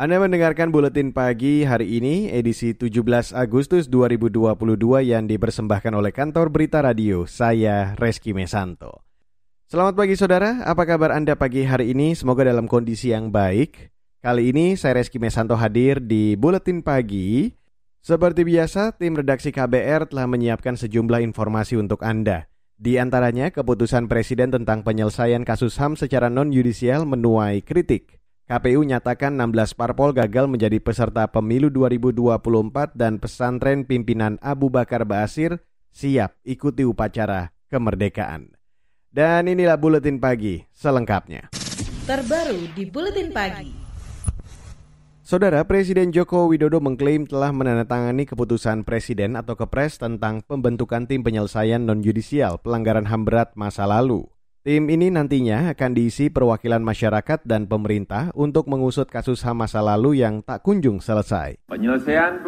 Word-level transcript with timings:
Anda 0.00 0.16
mendengarkan 0.16 0.72
buletin 0.72 1.12
pagi 1.12 1.60
hari 1.60 2.00
ini 2.00 2.32
edisi 2.32 2.72
17 2.72 3.36
Agustus 3.36 3.84
2022 3.92 4.56
yang 5.04 5.28
dipersembahkan 5.28 5.92
oleh 5.92 6.08
kantor 6.08 6.48
berita 6.48 6.80
radio. 6.80 7.28
Saya 7.28 7.92
Reski 8.00 8.32
Mesanto. 8.32 9.04
Selamat 9.68 10.00
pagi 10.00 10.16
saudara, 10.16 10.64
apa 10.64 10.88
kabar 10.88 11.12
Anda 11.12 11.36
pagi 11.36 11.68
hari 11.68 11.92
ini? 11.92 12.16
Semoga 12.16 12.48
dalam 12.48 12.64
kondisi 12.64 13.12
yang 13.12 13.28
baik. 13.28 13.92
Kali 14.24 14.48
ini 14.48 14.72
saya 14.72 15.04
Reski 15.04 15.20
Mesanto 15.20 15.52
hadir 15.60 16.00
di 16.00 16.32
buletin 16.32 16.80
pagi. 16.80 17.52
Seperti 18.00 18.48
biasa, 18.48 18.96
tim 18.96 19.20
redaksi 19.20 19.52
KBR 19.52 20.08
telah 20.08 20.24
menyiapkan 20.24 20.80
sejumlah 20.80 21.20
informasi 21.28 21.76
untuk 21.76 22.00
Anda. 22.00 22.48
Di 22.80 22.96
antaranya, 22.96 23.52
keputusan 23.52 24.08
Presiden 24.08 24.48
tentang 24.48 24.80
penyelesaian 24.80 25.44
kasus 25.44 25.76
HAM 25.76 26.00
secara 26.00 26.32
non-yudisial 26.32 27.04
menuai 27.04 27.60
kritik. 27.60 28.19
KPU 28.50 28.82
nyatakan 28.82 29.38
16 29.38 29.78
parpol 29.78 30.10
gagal 30.10 30.50
menjadi 30.50 30.82
peserta 30.82 31.22
pemilu 31.30 31.70
2024 31.70 32.98
dan 32.98 33.22
pesantren 33.22 33.86
pimpinan 33.86 34.42
Abu 34.42 34.66
Bakar 34.66 35.06
Basir 35.06 35.62
siap 35.94 36.34
ikuti 36.42 36.82
upacara 36.82 37.54
kemerdekaan. 37.70 38.50
Dan 39.06 39.46
inilah 39.46 39.78
buletin 39.78 40.18
pagi 40.18 40.66
selengkapnya. 40.74 41.46
Terbaru 42.10 42.74
di 42.74 42.90
buletin 42.90 43.30
pagi. 43.30 43.70
Saudara 45.22 45.62
Presiden 45.62 46.10
Joko 46.10 46.50
Widodo 46.50 46.82
mengklaim 46.82 47.30
telah 47.30 47.54
menandatangani 47.54 48.26
keputusan 48.26 48.82
Presiden 48.82 49.38
atau 49.38 49.54
Kepres 49.54 50.02
tentang 50.02 50.42
pembentukan 50.42 51.06
tim 51.06 51.22
penyelesaian 51.22 51.86
non-yudisial 51.86 52.58
pelanggaran 52.58 53.06
HAM 53.06 53.30
berat 53.30 53.54
masa 53.54 53.86
lalu. 53.86 54.26
Tim 54.60 54.92
ini 54.92 55.08
nantinya 55.08 55.72
akan 55.72 55.96
diisi 55.96 56.28
perwakilan 56.28 56.84
masyarakat 56.84 57.48
dan 57.48 57.64
pemerintah 57.64 58.28
untuk 58.36 58.68
mengusut 58.68 59.08
kasus 59.08 59.40
HAM 59.40 59.64
masa 59.64 59.80
lalu 59.80 60.20
yang 60.20 60.44
tak 60.44 60.60
kunjung 60.60 61.00
selesai. 61.00 61.64
Penyelesaian 61.72 62.44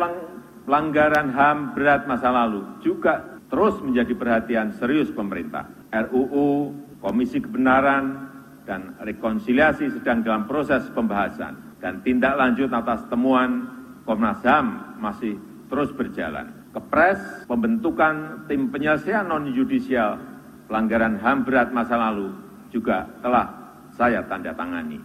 pelanggaran 0.69 1.33
HAM 1.33 1.73
berat 1.73 2.05
masa 2.05 2.29
lalu 2.29 2.69
juga 2.85 3.41
terus 3.49 3.81
menjadi 3.81 4.13
perhatian 4.13 4.77
serius 4.77 5.09
pemerintah. 5.09 5.65
RUU, 5.89 6.77
Komisi 7.01 7.41
Kebenaran, 7.41 8.29
dan 8.69 8.93
Rekonsiliasi 9.01 9.97
sedang 9.97 10.21
dalam 10.21 10.45
proses 10.45 10.85
pembahasan 10.93 11.81
dan 11.81 12.05
tindak 12.05 12.37
lanjut 12.37 12.69
atas 12.77 13.09
temuan 13.09 13.73
Komnas 14.05 14.45
HAM 14.45 15.01
masih 15.01 15.41
terus 15.73 15.89
berjalan. 15.97 16.53
Kepres 16.77 17.49
pembentukan 17.49 18.45
tim 18.53 18.69
penyelesaian 18.69 19.25
non-yudisial 19.25 20.32
pelanggaran 20.73 21.21
HAM 21.21 21.45
berat 21.45 21.69
masa 21.69 22.01
lalu 22.01 22.33
juga 22.73 23.05
telah 23.21 23.77
saya 23.93 24.25
tanda 24.25 24.57
tangani. 24.57 25.05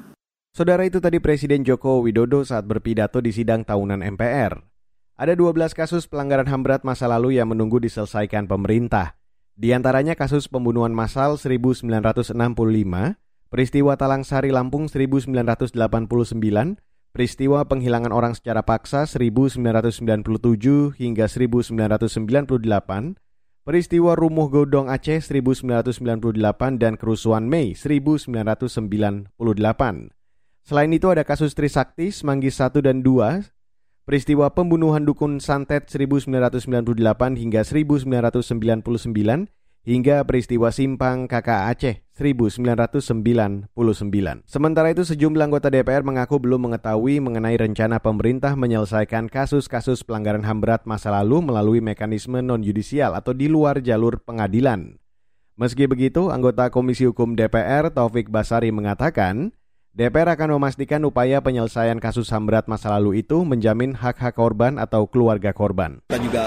Saudara 0.56 0.88
itu 0.88 1.04
tadi 1.04 1.20
Presiden 1.20 1.68
Joko 1.68 2.00
Widodo 2.00 2.48
saat 2.48 2.64
berpidato 2.64 3.20
di 3.20 3.36
sidang 3.36 3.68
tahunan 3.68 4.00
MPR. 4.16 4.56
Ada 5.20 5.36
12 5.36 5.76
kasus 5.76 6.08
pelanggaran 6.08 6.48
HAM 6.48 6.64
berat 6.64 6.88
masa 6.88 7.12
lalu 7.12 7.36
yang 7.36 7.52
menunggu 7.52 7.84
diselesaikan 7.84 8.48
pemerintah. 8.48 9.20
Di 9.60 9.76
antaranya 9.76 10.16
kasus 10.16 10.48
pembunuhan 10.48 10.96
massal 10.96 11.36
1965, 11.36 12.32
peristiwa 13.52 14.00
Talang 14.00 14.24
Sari 14.24 14.56
Lampung 14.56 14.88
1989, 14.88 15.76
peristiwa 17.12 17.68
penghilangan 17.68 18.16
orang 18.16 18.40
secara 18.40 18.64
paksa 18.64 19.04
1997 19.04 20.96
hingga 20.96 21.28
1998, 21.28 23.27
peristiwa 23.68 24.16
Rumuh 24.16 24.48
Godong 24.48 24.88
Aceh 24.88 25.28
1998 25.28 26.00
dan 26.80 26.96
kerusuhan 26.96 27.52
Mei 27.52 27.76
1998. 27.76 29.28
Selain 30.64 30.92
itu 30.96 31.08
ada 31.12 31.28
kasus 31.28 31.52
Trisakti, 31.52 32.08
Manggis 32.24 32.64
1 32.64 32.80
dan 32.80 33.04
2, 33.04 33.44
peristiwa 34.08 34.48
pembunuhan 34.56 35.04
Dukun 35.04 35.44
Santet 35.44 35.92
1998 35.92 36.96
hingga 37.36 37.68
1999, 37.68 39.52
hingga 39.88 40.20
peristiwa 40.28 40.68
Simpang 40.68 41.32
KK 41.32 41.50
Aceh 41.72 41.96
1999. 42.20 43.72
Sementara 44.44 44.92
itu 44.92 45.08
sejumlah 45.08 45.48
anggota 45.48 45.72
DPR 45.72 46.04
mengaku 46.04 46.44
belum 46.44 46.68
mengetahui 46.68 47.24
mengenai 47.24 47.56
rencana 47.56 48.04
pemerintah 48.04 48.60
menyelesaikan 48.60 49.32
kasus-kasus 49.32 50.04
pelanggaran 50.04 50.44
HAM 50.44 50.60
berat 50.60 50.84
masa 50.84 51.16
lalu 51.16 51.40
melalui 51.40 51.80
mekanisme 51.80 52.44
non-yudisial 52.44 53.16
atau 53.16 53.32
di 53.32 53.48
luar 53.48 53.80
jalur 53.80 54.20
pengadilan. 54.20 55.00
Meski 55.56 55.88
begitu, 55.88 56.30
anggota 56.30 56.68
Komisi 56.68 57.08
Hukum 57.08 57.34
DPR 57.34 57.90
Taufik 57.90 58.28
Basari 58.30 58.70
mengatakan, 58.70 59.56
DPR 59.98 60.38
akan 60.38 60.60
memastikan 60.60 61.02
upaya 61.08 61.42
penyelesaian 61.42 61.98
kasus 61.98 62.30
HAM 62.30 62.46
berat 62.46 62.70
masa 62.70 62.94
lalu 62.94 63.26
itu 63.26 63.42
menjamin 63.42 63.98
hak-hak 63.98 64.38
korban 64.38 64.78
atau 64.78 65.10
keluarga 65.10 65.56
korban. 65.58 66.06
Kita 66.06 66.22
juga 66.22 66.44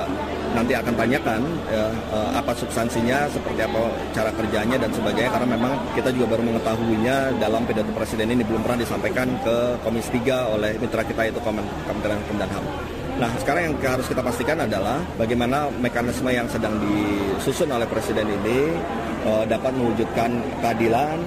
nanti 0.51 0.73
akan 0.75 0.95
tanyakan 0.99 1.41
ya, 1.71 1.87
eh, 1.91 2.31
apa 2.35 2.53
substansinya, 2.55 3.31
seperti 3.31 3.61
apa 3.63 3.83
cara 4.11 4.31
kerjanya 4.35 4.77
dan 4.77 4.91
sebagainya 4.91 5.31
karena 5.31 5.49
memang 5.55 5.73
kita 5.95 6.11
juga 6.11 6.37
baru 6.37 6.43
mengetahuinya 6.51 7.39
dalam 7.39 7.63
pidato 7.67 7.93
presiden 7.95 8.35
ini 8.35 8.43
belum 8.43 8.63
pernah 8.67 8.83
disampaikan 8.83 9.29
ke 9.43 9.79
Komisi 9.87 10.11
3 10.21 10.55
oleh 10.55 10.75
mitra 10.79 11.07
kita 11.07 11.31
itu 11.31 11.39
Kementerian 11.43 12.19
Hukum 12.27 12.39
HAM. 12.43 12.65
Nah, 13.21 13.29
sekarang 13.37 13.63
yang 13.69 13.75
harus 13.85 14.09
kita 14.09 14.25
pastikan 14.25 14.65
adalah 14.65 14.97
bagaimana 15.21 15.69
mekanisme 15.77 16.33
yang 16.33 16.49
sedang 16.49 16.81
disusun 16.81 17.69
oleh 17.69 17.85
presiden 17.85 18.25
ini 18.25 18.73
uh, 19.29 19.45
dapat 19.45 19.77
mewujudkan 19.77 20.41
keadilan, 20.65 21.21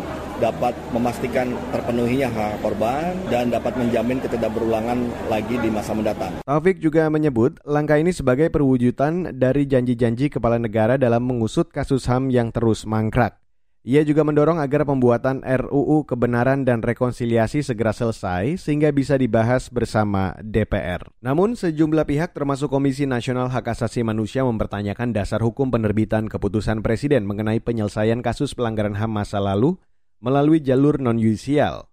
dapat 0.43 0.75
memastikan 0.91 1.55
terpenuhinya 1.71 2.27
hak 2.27 2.59
korban 2.59 3.15
dan 3.31 3.47
dapat 3.47 3.79
menjamin 3.79 4.19
ketidakberulangan 4.19 4.99
lagi 5.31 5.55
di 5.55 5.71
masa 5.71 5.95
mendatang. 5.95 6.43
Taufik 6.43 6.83
juga 6.83 7.07
menyebut 7.07 7.63
langkah 7.63 7.95
ini 7.95 8.11
sebagai 8.11 8.51
perwujudan 8.51 9.39
dari 9.39 9.63
janji-janji 9.63 10.27
kepala 10.27 10.59
negara 10.59 10.99
dalam 10.99 11.23
mengusut 11.23 11.71
kasus 11.71 12.03
HAM 12.11 12.27
yang 12.27 12.51
terus 12.51 12.83
mangkrak. 12.83 13.39
Ia 13.83 13.99
juga 14.07 14.23
mendorong 14.23 14.63
agar 14.63 14.87
pembuatan 14.87 15.43
RUU 15.43 16.07
Kebenaran 16.07 16.63
dan 16.63 16.79
Rekonsiliasi 16.79 17.67
segera 17.67 17.91
selesai 17.91 18.55
sehingga 18.55 18.87
bisa 18.95 19.19
dibahas 19.19 19.67
bersama 19.67 20.39
DPR. 20.39 21.03
Namun 21.19 21.59
sejumlah 21.59 22.07
pihak 22.07 22.31
termasuk 22.31 22.71
Komisi 22.71 23.03
Nasional 23.03 23.51
Hak 23.51 23.75
Asasi 23.75 23.99
Manusia 24.07 24.47
mempertanyakan 24.47 25.11
dasar 25.11 25.43
hukum 25.43 25.67
penerbitan 25.67 26.31
keputusan 26.31 26.79
Presiden 26.79 27.27
mengenai 27.27 27.59
penyelesaian 27.59 28.23
kasus 28.23 28.55
pelanggaran 28.55 28.95
HAM 28.95 29.11
masa 29.19 29.43
lalu 29.43 29.75
melalui 30.23 30.63
jalur 30.63 31.03
non-yudisial. 31.03 31.91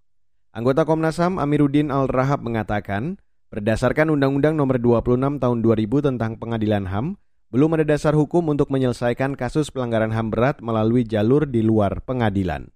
Anggota 0.54 0.86
Komnas 0.86 1.18
HAM 1.18 1.42
Amiruddin 1.42 1.90
Al-Rahab 1.90 2.46
mengatakan, 2.46 3.18
berdasarkan 3.50 4.14
Undang-Undang 4.14 4.54
Nomor 4.54 4.78
26 4.78 5.42
Tahun 5.42 5.58
2000 5.58 6.06
tentang 6.14 6.38
Pengadilan 6.38 6.86
HAM, 6.86 7.18
belum 7.50 7.74
ada 7.74 7.82
dasar 7.82 8.14
hukum 8.14 8.46
untuk 8.54 8.70
menyelesaikan 8.70 9.34
kasus 9.34 9.74
pelanggaran 9.74 10.14
HAM 10.14 10.30
berat 10.30 10.62
melalui 10.62 11.02
jalur 11.02 11.42
di 11.42 11.66
luar 11.66 12.06
pengadilan. 12.06 12.70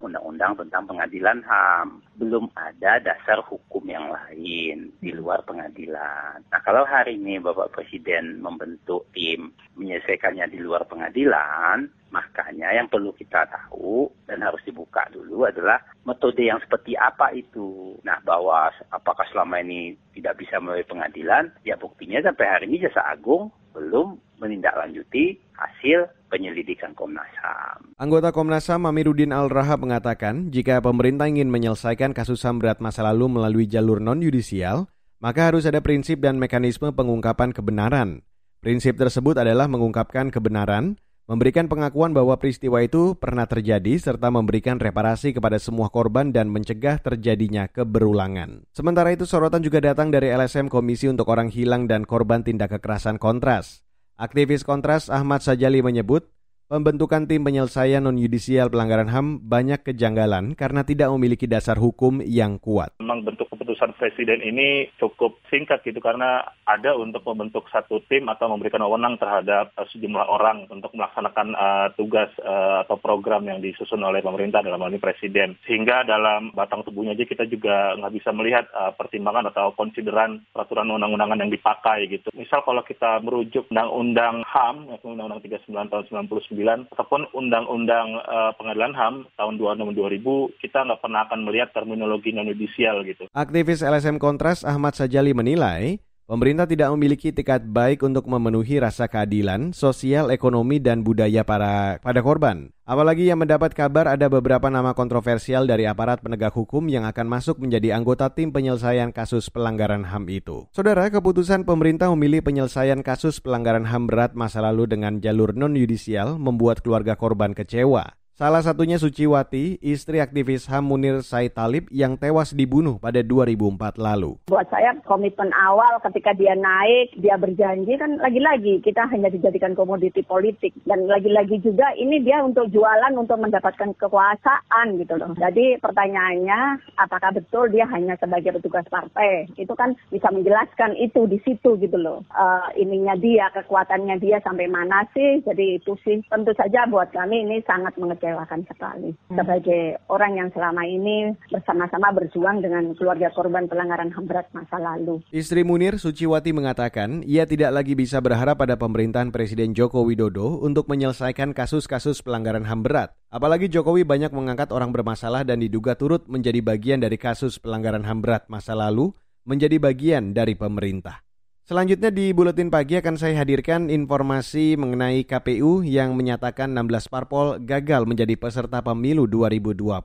Undang-undang 0.44 0.68
tentang 0.68 0.84
pengadilan 0.92 1.40
HAM 1.48 1.88
belum 2.20 2.52
ada 2.52 3.00
dasar 3.00 3.40
hukum 3.48 3.80
yang 3.88 4.12
lain 4.12 4.92
di 5.00 5.08
luar 5.16 5.40
pengadilan. 5.40 6.44
Nah, 6.52 6.60
kalau 6.60 6.84
hari 6.84 7.16
ini 7.16 7.40
Bapak 7.40 7.72
Presiden 7.72 8.44
membentuk 8.44 9.08
tim 9.16 9.56
menyelesaikannya 9.80 10.44
di 10.52 10.60
luar 10.60 10.84
pengadilan, 10.84 11.88
makanya 12.12 12.76
yang 12.76 12.92
perlu 12.92 13.16
kita 13.16 13.48
tahu 13.48 14.12
dan 14.28 14.44
harus 14.44 14.60
dibuka 14.68 15.08
dulu 15.08 15.48
adalah 15.48 15.80
metode 16.04 16.44
yang 16.44 16.60
seperti 16.60 16.92
apa 16.92 17.32
itu. 17.32 17.96
Nah, 18.04 18.20
bahwa 18.20 18.68
apakah 18.92 19.24
selama 19.32 19.64
ini 19.64 19.96
tidak 20.12 20.44
bisa 20.44 20.60
melalui 20.60 20.84
pengadilan, 20.84 21.56
ya 21.64 21.80
buktinya 21.80 22.20
sampai 22.20 22.52
hari 22.52 22.68
ini 22.68 22.84
Jasa 22.84 23.00
Agung 23.00 23.48
belum 23.74 24.16
menindaklanjuti 24.38 25.38
hasil 25.58 26.06
penyelidikan 26.30 26.94
Komnas 26.94 27.30
HAM. 27.38 27.94
Anggota 27.98 28.30
Komnas 28.30 28.66
HAM 28.66 28.86
Amiruddin 28.86 29.30
Al-Rahab 29.30 29.82
mengatakan, 29.86 30.50
jika 30.54 30.78
pemerintah 30.82 31.26
ingin 31.30 31.50
menyelesaikan 31.50 32.14
kasus 32.14 32.42
HAM 32.42 32.62
berat 32.62 32.78
masa 32.78 33.02
lalu 33.06 33.38
melalui 33.38 33.66
jalur 33.66 33.98
non-yudisial, 34.02 34.86
maka 35.22 35.50
harus 35.50 35.66
ada 35.66 35.78
prinsip 35.82 36.22
dan 36.22 36.38
mekanisme 36.38 36.90
pengungkapan 36.90 37.54
kebenaran. 37.54 38.22
Prinsip 38.64 38.96
tersebut 38.96 39.36
adalah 39.36 39.68
mengungkapkan 39.68 40.32
kebenaran, 40.32 40.96
memberikan 41.24 41.64
pengakuan 41.72 42.12
bahwa 42.12 42.36
peristiwa 42.36 42.84
itu 42.84 43.16
pernah 43.16 43.48
terjadi 43.48 43.96
serta 43.96 44.28
memberikan 44.28 44.76
reparasi 44.76 45.32
kepada 45.32 45.56
semua 45.56 45.88
korban 45.88 46.28
dan 46.28 46.52
mencegah 46.52 47.00
terjadinya 47.00 47.64
keberulangan. 47.68 48.68
Sementara 48.76 49.12
itu 49.16 49.24
sorotan 49.24 49.64
juga 49.64 49.80
datang 49.80 50.12
dari 50.12 50.28
LSM 50.28 50.68
Komisi 50.68 51.08
untuk 51.08 51.28
Orang 51.32 51.48
Hilang 51.48 51.88
dan 51.88 52.04
Korban 52.04 52.44
Tindak 52.44 52.76
Kekerasan 52.76 53.16
Kontras. 53.16 53.80
Aktivis 54.14 54.62
Kontras 54.62 55.10
Ahmad 55.10 55.42
Sajali 55.42 55.82
menyebut, 55.82 56.30
Pembentukan 56.64 57.28
tim 57.28 57.44
penyelesaian 57.44 58.00
non-yudisial 58.00 58.72
pelanggaran 58.72 59.12
HAM 59.12 59.44
banyak 59.44 59.84
kejanggalan 59.84 60.56
karena 60.56 60.80
tidak 60.80 61.12
memiliki 61.12 61.44
dasar 61.44 61.76
hukum 61.76 62.24
yang 62.24 62.56
kuat. 62.56 62.96
Memang 63.04 63.20
bentuk 63.20 63.52
keputusan 63.52 63.92
presiden 64.00 64.40
ini 64.40 64.88
cukup 64.96 65.36
singkat 65.52 65.84
gitu 65.84 66.00
karena 66.00 66.40
ada 66.64 66.96
untuk 66.96 67.20
membentuk 67.28 67.68
satu 67.68 68.00
tim 68.08 68.32
atau 68.32 68.48
memberikan 68.48 68.80
wewenang 68.80 69.20
terhadap 69.20 69.76
uh, 69.76 69.84
sejumlah 69.92 70.24
orang 70.24 70.64
untuk 70.72 70.88
melaksanakan 70.96 71.52
uh, 71.52 71.92
tugas 72.00 72.32
uh, 72.40 72.80
atau 72.88 72.96
program 72.96 73.44
yang 73.44 73.60
disusun 73.60 74.00
oleh 74.00 74.24
pemerintah 74.24 74.64
dalam 74.64 74.80
hal 74.80 74.88
ini 74.88 75.04
presiden. 75.04 75.60
Sehingga 75.68 76.08
dalam 76.08 76.48
batang 76.56 76.80
tubuhnya 76.80 77.12
aja 77.12 77.28
kita 77.28 77.44
juga 77.44 77.92
nggak 78.00 78.14
bisa 78.16 78.32
melihat 78.32 78.72
uh, 78.72 78.96
pertimbangan 78.96 79.52
atau 79.52 79.76
konsideran 79.76 80.40
peraturan 80.48 80.88
undang-undangan 80.88 81.44
yang 81.44 81.52
dipakai 81.52 82.08
gitu. 82.08 82.32
Misal 82.32 82.64
kalau 82.64 82.80
kita 82.80 83.20
merujuk 83.20 83.68
undang-undang 83.68 84.40
HAM, 84.48 84.96
undang-undang 85.04 85.44
39 85.44 85.92
tahun 85.92 86.04
99 86.08 86.53
ataupun 86.94 87.26
Undang-Undang 87.34 88.08
uh, 88.22 88.52
Pengadilan 88.54 88.94
HAM 88.94 89.14
tahun 89.34 89.54
2000 89.58 90.22
kita 90.62 90.86
nggak 90.86 91.00
pernah 91.02 91.26
akan 91.26 91.40
melihat 91.46 91.74
terminologi 91.74 92.30
non 92.30 92.48
yudisial 92.48 93.02
gitu. 93.02 93.26
Aktivis 93.34 93.82
LSM 93.82 94.22
Kontras 94.22 94.62
Ahmad 94.62 94.94
Sajali 94.94 95.34
menilai 95.34 95.98
Pemerintah 96.24 96.64
tidak 96.64 96.88
memiliki 96.96 97.36
tiket 97.36 97.68
baik 97.68 98.00
untuk 98.00 98.24
memenuhi 98.24 98.80
rasa 98.80 99.12
keadilan, 99.12 99.76
sosial, 99.76 100.32
ekonomi, 100.32 100.80
dan 100.80 101.04
budaya 101.04 101.44
para 101.44 102.00
pada 102.00 102.24
korban. 102.24 102.72
Apalagi 102.88 103.28
yang 103.28 103.44
mendapat 103.44 103.76
kabar 103.76 104.08
ada 104.08 104.32
beberapa 104.32 104.72
nama 104.72 104.96
kontroversial 104.96 105.68
dari 105.68 105.84
aparat 105.84 106.24
penegak 106.24 106.56
hukum 106.56 106.88
yang 106.88 107.04
akan 107.04 107.28
masuk 107.28 107.60
menjadi 107.60 107.92
anggota 108.00 108.32
tim 108.32 108.56
penyelesaian 108.56 109.12
kasus 109.12 109.52
pelanggaran 109.52 110.08
HAM 110.08 110.24
itu. 110.32 110.64
Saudara, 110.72 111.12
keputusan 111.12 111.68
pemerintah 111.68 112.08
memilih 112.16 112.40
penyelesaian 112.40 113.04
kasus 113.04 113.44
pelanggaran 113.44 113.84
HAM 113.84 114.08
berat 114.08 114.32
masa 114.32 114.64
lalu 114.64 114.88
dengan 114.88 115.20
jalur 115.20 115.52
non-yudisial 115.52 116.40
membuat 116.40 116.80
keluarga 116.80 117.20
korban 117.20 117.52
kecewa. 117.52 118.16
Salah 118.34 118.66
satunya 118.66 118.98
Suciwati, 118.98 119.78
istri 119.78 120.18
aktivis 120.18 120.66
HAM 120.66 120.90
Munir 120.90 121.22
Said 121.22 121.54
Talib 121.54 121.86
yang 121.94 122.18
tewas 122.18 122.50
dibunuh 122.50 122.98
pada 122.98 123.22
2004 123.22 123.94
lalu. 123.94 124.34
Buat 124.50 124.66
saya 124.74 124.90
komitmen 125.06 125.54
awal 125.54 126.02
ketika 126.02 126.34
dia 126.34 126.58
naik, 126.58 127.14
dia 127.14 127.38
berjanji 127.38 127.94
kan 127.94 128.18
lagi-lagi 128.18 128.82
kita 128.82 129.06
hanya 129.06 129.30
dijadikan 129.30 129.78
komoditi 129.78 130.26
politik. 130.26 130.74
Dan 130.82 131.06
lagi-lagi 131.06 131.62
juga 131.62 131.94
ini 131.94 132.26
dia 132.26 132.42
untuk 132.42 132.74
jualan 132.74 133.14
untuk 133.14 133.38
mendapatkan 133.38 133.94
kekuasaan 134.02 134.98
gitu 134.98 135.14
loh. 135.14 135.30
Jadi 135.38 135.78
pertanyaannya 135.78 136.90
apakah 136.98 137.38
betul 137.38 137.70
dia 137.70 137.86
hanya 137.86 138.18
sebagai 138.18 138.58
petugas 138.58 138.90
partai? 138.90 139.46
Itu 139.54 139.78
kan 139.78 139.94
bisa 140.10 140.34
menjelaskan 140.34 140.98
itu 140.98 141.30
di 141.30 141.38
situ 141.46 141.78
gitu 141.78 142.02
loh. 142.02 142.26
Uh, 142.34 142.66
ininya 142.74 143.14
dia, 143.14 143.46
kekuatannya 143.54 144.18
dia 144.18 144.42
sampai 144.42 144.66
mana 144.66 145.06
sih? 145.14 145.38
Jadi 145.46 145.78
itu 145.78 145.94
sih 146.02 146.18
tentu 146.26 146.50
saja 146.58 146.90
buat 146.90 147.14
kami 147.14 147.46
ini 147.46 147.62
sangat 147.62 147.94
mengecewakan 147.94 148.23
mengecewakan 148.24 148.60
sekali. 148.64 149.10
Hmm. 149.28 149.36
Sebagai 149.36 149.82
orang 150.08 150.32
yang 150.40 150.48
selama 150.56 150.82
ini 150.88 151.36
bersama-sama 151.52 152.08
berjuang 152.16 152.64
dengan 152.64 152.96
keluarga 152.96 153.28
korban 153.36 153.68
pelanggaran 153.68 154.08
HAM 154.08 154.24
berat 154.24 154.48
masa 154.56 154.80
lalu. 154.80 155.20
Istri 155.28 155.62
Munir, 155.68 156.00
Suciwati 156.00 156.56
mengatakan, 156.56 157.20
ia 157.28 157.44
tidak 157.44 157.76
lagi 157.76 157.92
bisa 157.92 158.24
berharap 158.24 158.56
pada 158.56 158.80
pemerintahan 158.80 159.28
Presiden 159.28 159.76
Joko 159.76 160.08
Widodo 160.08 160.64
untuk 160.64 160.88
menyelesaikan 160.88 161.52
kasus-kasus 161.52 162.24
pelanggaran 162.24 162.64
HAM 162.64 162.80
berat. 162.80 163.12
Apalagi 163.28 163.68
Jokowi 163.68 164.06
banyak 164.06 164.32
mengangkat 164.32 164.72
orang 164.72 164.94
bermasalah 164.94 165.44
dan 165.44 165.60
diduga 165.60 165.98
turut 165.98 166.24
menjadi 166.30 166.62
bagian 166.64 167.02
dari 167.02 167.20
kasus 167.20 167.60
pelanggaran 167.60 168.06
HAM 168.06 168.24
berat 168.24 168.46
masa 168.48 168.72
lalu 168.72 169.12
menjadi 169.44 169.76
bagian 169.76 170.32
dari 170.32 170.56
pemerintah. 170.56 171.23
Selanjutnya 171.64 172.12
di 172.12 172.28
Buletin 172.36 172.68
Pagi 172.68 173.00
akan 173.00 173.16
saya 173.16 173.40
hadirkan 173.40 173.88
informasi 173.88 174.76
mengenai 174.76 175.24
KPU 175.24 175.80
yang 175.80 176.12
menyatakan 176.12 176.68
16 176.68 177.08
parpol 177.08 177.56
gagal 177.56 178.04
menjadi 178.04 178.36
peserta 178.36 178.84
pemilu 178.84 179.24
2024. 179.24 179.96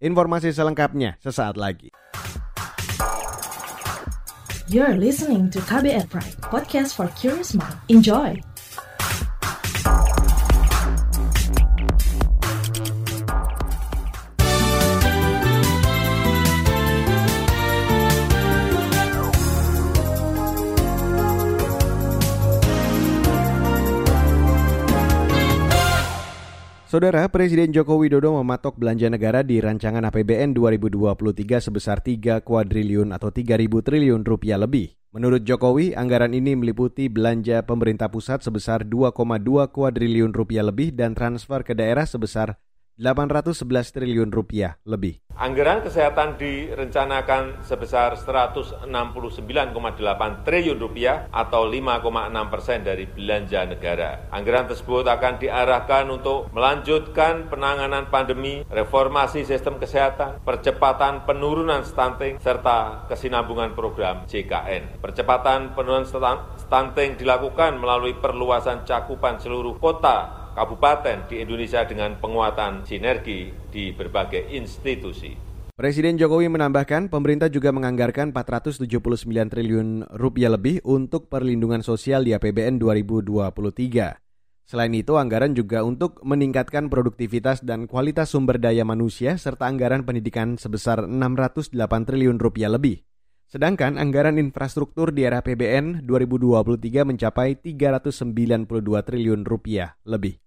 Informasi 0.00 0.56
selengkapnya 0.56 1.20
sesaat 1.20 1.60
lagi. 1.60 1.92
You're 4.72 4.96
listening 4.96 5.52
to 5.52 5.60
KBR 5.68 6.08
Pride, 6.08 6.40
podcast 6.48 6.96
for 6.96 7.12
curious 7.12 7.52
mind. 7.52 7.76
Enjoy! 7.92 8.53
Saudara 26.94 27.26
Presiden 27.26 27.74
Joko 27.74 27.98
Widodo 27.98 28.38
mematok 28.38 28.78
belanja 28.78 29.10
negara 29.10 29.42
di 29.42 29.58
rancangan 29.58 30.06
APBN 30.14 30.54
2023 30.54 31.58
sebesar 31.58 31.98
3 31.98 32.38
kuadriliun 32.38 33.10
atau 33.10 33.34
3.000 33.34 33.66
triliun 33.82 34.22
rupiah 34.22 34.54
lebih. 34.54 34.94
Menurut 35.10 35.42
Jokowi, 35.42 35.98
anggaran 35.98 36.38
ini 36.38 36.54
meliputi 36.54 37.10
belanja 37.10 37.66
pemerintah 37.66 38.06
pusat 38.14 38.46
sebesar 38.46 38.86
2,2 38.86 39.10
kuadriliun 39.74 40.30
rupiah 40.30 40.62
lebih 40.62 40.94
dan 40.94 41.18
transfer 41.18 41.66
ke 41.66 41.74
daerah 41.74 42.06
sebesar 42.06 42.62
811 42.94 43.90
triliun 43.90 44.30
rupiah 44.30 44.78
lebih. 44.86 45.18
Anggaran 45.34 45.82
kesehatan 45.82 46.38
direncanakan 46.38 47.66
sebesar 47.66 48.14
169,8 48.14 48.86
triliun 50.46 50.78
rupiah 50.78 51.26
atau 51.34 51.66
5,6 51.66 52.54
persen 52.54 52.86
dari 52.86 53.10
belanja 53.10 53.66
negara. 53.66 54.30
Anggaran 54.30 54.70
tersebut 54.70 55.02
akan 55.10 55.42
diarahkan 55.42 56.06
untuk 56.06 56.54
melanjutkan 56.54 57.50
penanganan 57.50 58.06
pandemi, 58.14 58.62
reformasi 58.70 59.42
sistem 59.42 59.82
kesehatan, 59.82 60.38
percepatan 60.46 61.26
penurunan 61.26 61.82
stunting, 61.82 62.38
serta 62.38 63.10
kesinambungan 63.10 63.74
program 63.74 64.22
JKN. 64.30 65.02
Percepatan 65.02 65.74
penurunan 65.74 66.06
stunting 66.62 67.18
dilakukan 67.18 67.74
melalui 67.74 68.14
perluasan 68.14 68.86
cakupan 68.86 69.42
seluruh 69.42 69.82
kota 69.82 70.43
kabupaten 70.54 71.26
di 71.26 71.42
Indonesia 71.42 71.82
dengan 71.82 72.16
penguatan 72.22 72.86
sinergi 72.86 73.50
di 73.68 73.90
berbagai 73.90 74.48
institusi. 74.54 75.34
Presiden 75.74 76.14
Jokowi 76.14 76.46
menambahkan 76.46 77.10
pemerintah 77.10 77.50
juga 77.50 77.74
menganggarkan 77.74 78.30
479 78.30 78.86
triliun 79.26 80.06
rupiah 80.14 80.54
lebih 80.54 80.78
untuk 80.86 81.26
perlindungan 81.26 81.82
sosial 81.82 82.22
di 82.22 82.30
APBN 82.30 82.78
2023. 82.78 84.22
Selain 84.64 84.94
itu, 84.94 85.18
anggaran 85.18 85.50
juga 85.58 85.82
untuk 85.82 86.22
meningkatkan 86.22 86.86
produktivitas 86.86 87.66
dan 87.66 87.90
kualitas 87.90 88.30
sumber 88.30 88.62
daya 88.62 88.86
manusia 88.86 89.34
serta 89.34 89.66
anggaran 89.66 90.06
pendidikan 90.06 90.54
sebesar 90.54 91.10
608 91.10 91.74
triliun 92.06 92.38
rupiah 92.38 92.70
lebih. 92.70 93.02
Sedangkan 93.50 93.98
anggaran 93.98 94.38
infrastruktur 94.38 95.10
di 95.10 95.26
era 95.26 95.42
APBN 95.42 96.06
2023 96.06 97.02
mencapai 97.02 97.58
392 97.58 98.62
triliun 99.02 99.42
rupiah 99.42 99.98
lebih. 100.06 100.43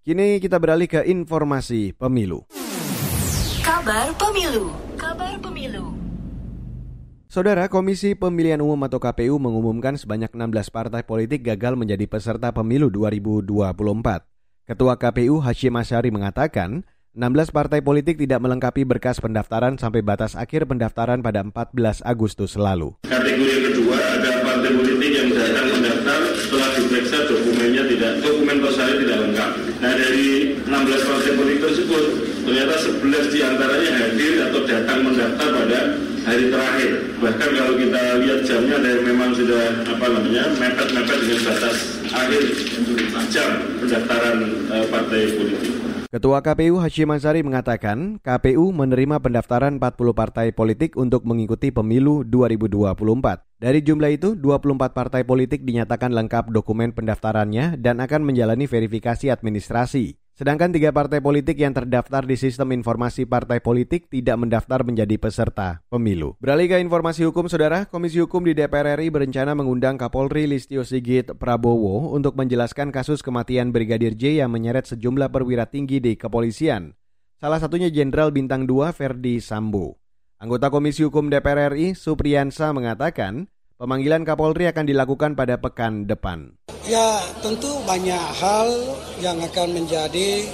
Kini 0.00 0.40
kita 0.40 0.56
beralih 0.56 0.88
ke 0.88 1.04
informasi 1.12 1.92
pemilu. 1.92 2.48
Kabar 3.60 4.08
pemilu. 4.16 4.72
Kabar 4.96 5.36
pemilu. 5.44 5.92
Saudara 7.28 7.68
Komisi 7.68 8.16
Pemilihan 8.16 8.64
Umum 8.64 8.80
atau 8.88 8.96
KPU 8.96 9.36
mengumumkan 9.36 10.00
sebanyak 10.00 10.32
16 10.32 10.72
partai 10.72 11.04
politik 11.04 11.44
gagal 11.44 11.76
menjadi 11.76 12.08
peserta 12.08 12.48
pemilu 12.48 12.88
2024. 12.88 14.24
Ketua 14.72 14.96
KPU 14.96 15.36
Hashim 15.44 15.76
Asyari 15.76 16.08
mengatakan, 16.08 16.88
16 17.12 17.52
partai 17.52 17.84
politik 17.84 18.16
tidak 18.16 18.40
melengkapi 18.40 18.88
berkas 18.88 19.20
pendaftaran 19.20 19.76
sampai 19.76 20.00
batas 20.00 20.32
akhir 20.32 20.64
pendaftaran 20.64 21.20
pada 21.20 21.44
14 21.44 22.00
Agustus 22.08 22.56
lalu. 22.56 22.96
Kategori 23.04 23.68
kedua 23.68 24.00
ada 24.16 24.32
partai 24.48 24.70
politik 24.80 25.12
yang 25.12 25.28
datang 25.28 25.68
mendaftar 25.76 26.20
setelah 26.40 26.70
diperiksa 26.72 27.18
dokumennya 27.28 27.84
tidak 27.84 28.12
dokumen 28.24 28.56
persalinan 28.64 29.00
tidak 29.04 29.18
lengkap. 29.28 29.50
Nah 29.80 29.92
dari 29.96 30.28
16 30.60 31.10
tersebut 31.70 32.04
ternyata 32.42 32.74
11 32.82 33.30
di 33.30 33.38
antaranya 33.46 33.90
hadir 33.94 34.34
atau 34.50 34.60
datang 34.66 34.98
mendaftar 35.06 35.48
pada 35.54 35.80
hari 36.26 36.44
terakhir. 36.50 36.90
Bahkan 37.22 37.50
kalau 37.54 37.74
kita 37.78 38.02
lihat 38.26 38.40
jamnya 38.42 38.74
ada 38.82 38.88
yang 38.90 39.04
memang 39.06 39.30
sudah 39.32 39.62
apa 39.86 40.06
namanya 40.10 40.44
mepet-mepet 40.58 41.18
dengan 41.22 41.40
batas 41.46 41.76
akhir 42.10 42.42
jam 43.30 43.50
pendaftaran 43.78 44.36
uh, 44.74 44.84
partai 44.90 45.22
politik. 45.38 45.72
Ketua 46.10 46.42
KPU 46.42 46.82
Hashim 46.82 47.06
Ansari 47.14 47.46
mengatakan 47.46 48.18
KPU 48.18 48.74
menerima 48.74 49.22
pendaftaran 49.22 49.78
40 49.78 50.10
partai 50.10 50.50
politik 50.50 50.98
untuk 50.98 51.22
mengikuti 51.22 51.70
pemilu 51.70 52.26
2024. 52.26 53.46
Dari 53.62 53.78
jumlah 53.78 54.10
itu, 54.10 54.34
24 54.34 54.90
partai 54.90 55.22
politik 55.22 55.62
dinyatakan 55.62 56.10
lengkap 56.10 56.50
dokumen 56.50 56.90
pendaftarannya 56.90 57.78
dan 57.78 58.02
akan 58.02 58.26
menjalani 58.26 58.66
verifikasi 58.66 59.30
administrasi. 59.30 60.18
Sedangkan 60.40 60.72
tiga 60.72 60.88
partai 60.88 61.20
politik 61.20 61.60
yang 61.60 61.76
terdaftar 61.76 62.24
di 62.24 62.32
sistem 62.32 62.72
informasi 62.72 63.28
partai 63.28 63.60
politik 63.60 64.08
tidak 64.08 64.40
mendaftar 64.40 64.80
menjadi 64.88 65.20
peserta 65.20 65.84
pemilu. 65.92 66.32
Beralih 66.40 66.64
ke 66.64 66.76
informasi 66.80 67.28
hukum, 67.28 67.44
Saudara, 67.44 67.84
Komisi 67.84 68.24
Hukum 68.24 68.48
di 68.48 68.56
DPR 68.56 68.96
RI 68.96 69.12
berencana 69.12 69.52
mengundang 69.52 70.00
Kapolri 70.00 70.48
Listio 70.48 70.80
Sigit 70.80 71.36
Prabowo 71.36 72.16
untuk 72.16 72.40
menjelaskan 72.40 72.88
kasus 72.88 73.20
kematian 73.20 73.68
Brigadir 73.68 74.16
J 74.16 74.40
yang 74.40 74.48
menyeret 74.48 74.88
sejumlah 74.88 75.28
perwira 75.28 75.68
tinggi 75.68 76.00
di 76.00 76.16
kepolisian. 76.16 76.96
Salah 77.36 77.60
satunya 77.60 77.92
Jenderal 77.92 78.32
Bintang 78.32 78.64
2 78.64 78.96
Ferdi 78.96 79.44
Sambo. 79.44 80.00
Anggota 80.40 80.72
Komisi 80.72 81.04
Hukum 81.04 81.28
DPR 81.28 81.76
RI, 81.76 81.92
Supriyansa, 81.92 82.72
mengatakan 82.72 83.52
Pemanggilan 83.80 84.28
Kapolri 84.28 84.68
akan 84.68 84.84
dilakukan 84.84 85.32
pada 85.32 85.56
pekan 85.56 86.04
depan. 86.04 86.52
Ya, 86.84 87.16
tentu 87.40 87.80
banyak 87.88 88.20
hal 88.36 88.68
yang 89.24 89.40
akan 89.40 89.72
menjadi 89.72 90.44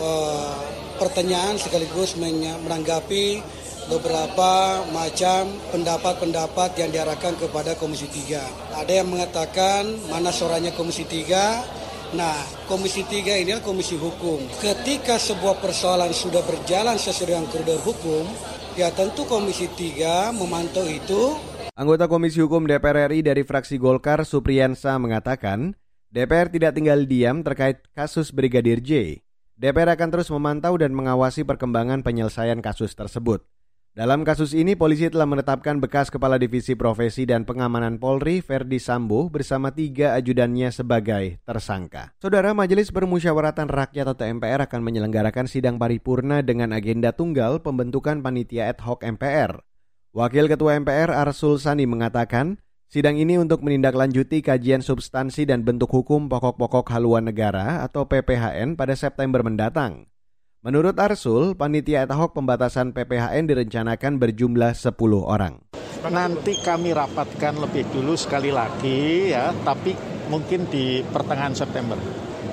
uh, 0.00 0.56
pertanyaan 0.96 1.60
sekaligus 1.60 2.16
menanggapi 2.16 3.44
beberapa 3.92 4.80
macam 4.88 5.52
pendapat-pendapat 5.68 6.80
yang 6.80 6.88
diarahkan 6.88 7.36
kepada 7.36 7.76
Komisi 7.76 8.08
3. 8.08 8.80
Ada 8.80 9.04
yang 9.04 9.12
mengatakan 9.12 9.92
mana 10.08 10.32
suaranya 10.32 10.72
Komisi 10.72 11.04
3, 11.04 12.16
Nah, 12.16 12.40
Komisi 12.64 13.04
3 13.04 13.40
ini 13.40 13.52
adalah 13.56 13.64
komisi 13.64 13.96
hukum. 13.96 14.36
Ketika 14.60 15.16
sebuah 15.16 15.60
persoalan 15.64 16.12
sudah 16.12 16.44
berjalan 16.44 17.00
sesuai 17.00 17.36
dengan 17.36 17.48
koridor 17.48 17.80
hukum, 17.84 18.28
ya 18.76 18.92
tentu 18.92 19.24
Komisi 19.24 19.68
3 19.68 20.32
memantau 20.36 20.84
itu 20.84 21.51
Anggota 21.82 22.06
Komisi 22.06 22.38
Hukum 22.38 22.62
DPR 22.70 23.10
RI 23.10 23.26
dari 23.26 23.42
fraksi 23.42 23.74
Golkar 23.74 24.22
Supriyansa 24.22 24.94
mengatakan, 25.02 25.74
DPR 26.14 26.46
tidak 26.46 26.78
tinggal 26.78 27.10
diam 27.10 27.42
terkait 27.42 27.82
kasus 27.90 28.30
Brigadir 28.30 28.78
J. 28.78 29.18
DPR 29.58 29.98
akan 29.98 30.14
terus 30.14 30.30
memantau 30.30 30.78
dan 30.78 30.94
mengawasi 30.94 31.42
perkembangan 31.42 32.06
penyelesaian 32.06 32.62
kasus 32.62 32.94
tersebut. 32.94 33.42
Dalam 33.98 34.22
kasus 34.22 34.54
ini, 34.54 34.78
polisi 34.78 35.10
telah 35.10 35.26
menetapkan 35.26 35.82
bekas 35.82 36.06
Kepala 36.06 36.38
Divisi 36.38 36.78
Profesi 36.78 37.26
dan 37.26 37.42
Pengamanan 37.42 37.98
Polri, 37.98 38.46
Ferdi 38.46 38.78
Sambo, 38.78 39.26
bersama 39.26 39.74
tiga 39.74 40.14
ajudannya 40.14 40.70
sebagai 40.70 41.42
tersangka. 41.42 42.14
Saudara 42.22 42.54
Majelis 42.54 42.94
Permusyawaratan 42.94 43.66
Rakyat 43.66 44.06
atau 44.06 44.22
MPR 44.22 44.70
akan 44.70 44.86
menyelenggarakan 44.86 45.50
sidang 45.50 45.82
paripurna 45.82 46.46
dengan 46.46 46.70
agenda 46.70 47.10
tunggal 47.10 47.58
pembentukan 47.58 48.22
panitia 48.22 48.70
ad 48.70 48.78
hoc 48.86 49.02
MPR. 49.02 49.71
Wakil 50.12 50.44
Ketua 50.44 50.76
MPR 50.76 51.08
Arsul 51.08 51.56
Sani 51.56 51.88
mengatakan, 51.88 52.60
sidang 52.84 53.16
ini 53.16 53.40
untuk 53.40 53.64
menindaklanjuti 53.64 54.44
kajian 54.44 54.84
substansi 54.84 55.48
dan 55.48 55.64
bentuk 55.64 55.88
hukum 55.88 56.28
pokok-pokok 56.28 56.84
haluan 56.92 57.24
negara 57.24 57.80
atau 57.80 58.04
PPHN 58.04 58.76
pada 58.76 58.92
September 58.92 59.40
mendatang. 59.40 60.04
Menurut 60.60 61.00
Arsul, 61.00 61.56
panitia 61.56 62.04
hoc 62.12 62.36
pembatasan 62.36 62.92
PPHN 62.92 63.56
direncanakan 63.56 64.20
berjumlah 64.20 64.76
10 64.76 64.92
orang. 65.24 65.64
Nanti 66.04 66.60
kami 66.60 66.92
rapatkan 66.92 67.56
lebih 67.56 67.88
dulu 67.88 68.12
sekali 68.12 68.52
lagi 68.52 69.32
ya, 69.32 69.56
tapi 69.64 69.96
mungkin 70.28 70.68
di 70.68 71.00
pertengahan 71.08 71.56
September. 71.56 71.96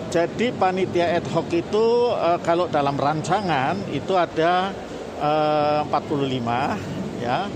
Jadi 0.07 0.55
panitia 0.55 1.11
ad 1.11 1.27
hoc 1.35 1.51
itu 1.51 2.15
eh, 2.15 2.39
kalau 2.39 2.71
dalam 2.71 2.95
rancangan 2.95 3.75
itu 3.91 4.15
ada 4.15 4.71
eh, 5.19 5.83
45 5.83 6.98
ya 7.19 7.51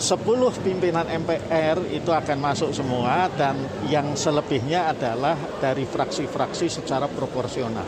10 0.00 0.64
pimpinan 0.64 1.04
MPR 1.04 1.84
itu 1.92 2.08
akan 2.08 2.38
masuk 2.40 2.72
semua 2.72 3.28
dan 3.36 3.60
yang 3.92 4.16
selebihnya 4.16 4.96
adalah 4.96 5.36
dari 5.60 5.84
fraksi-fraksi 5.84 6.72
secara 6.72 7.04
proporsional. 7.04 7.84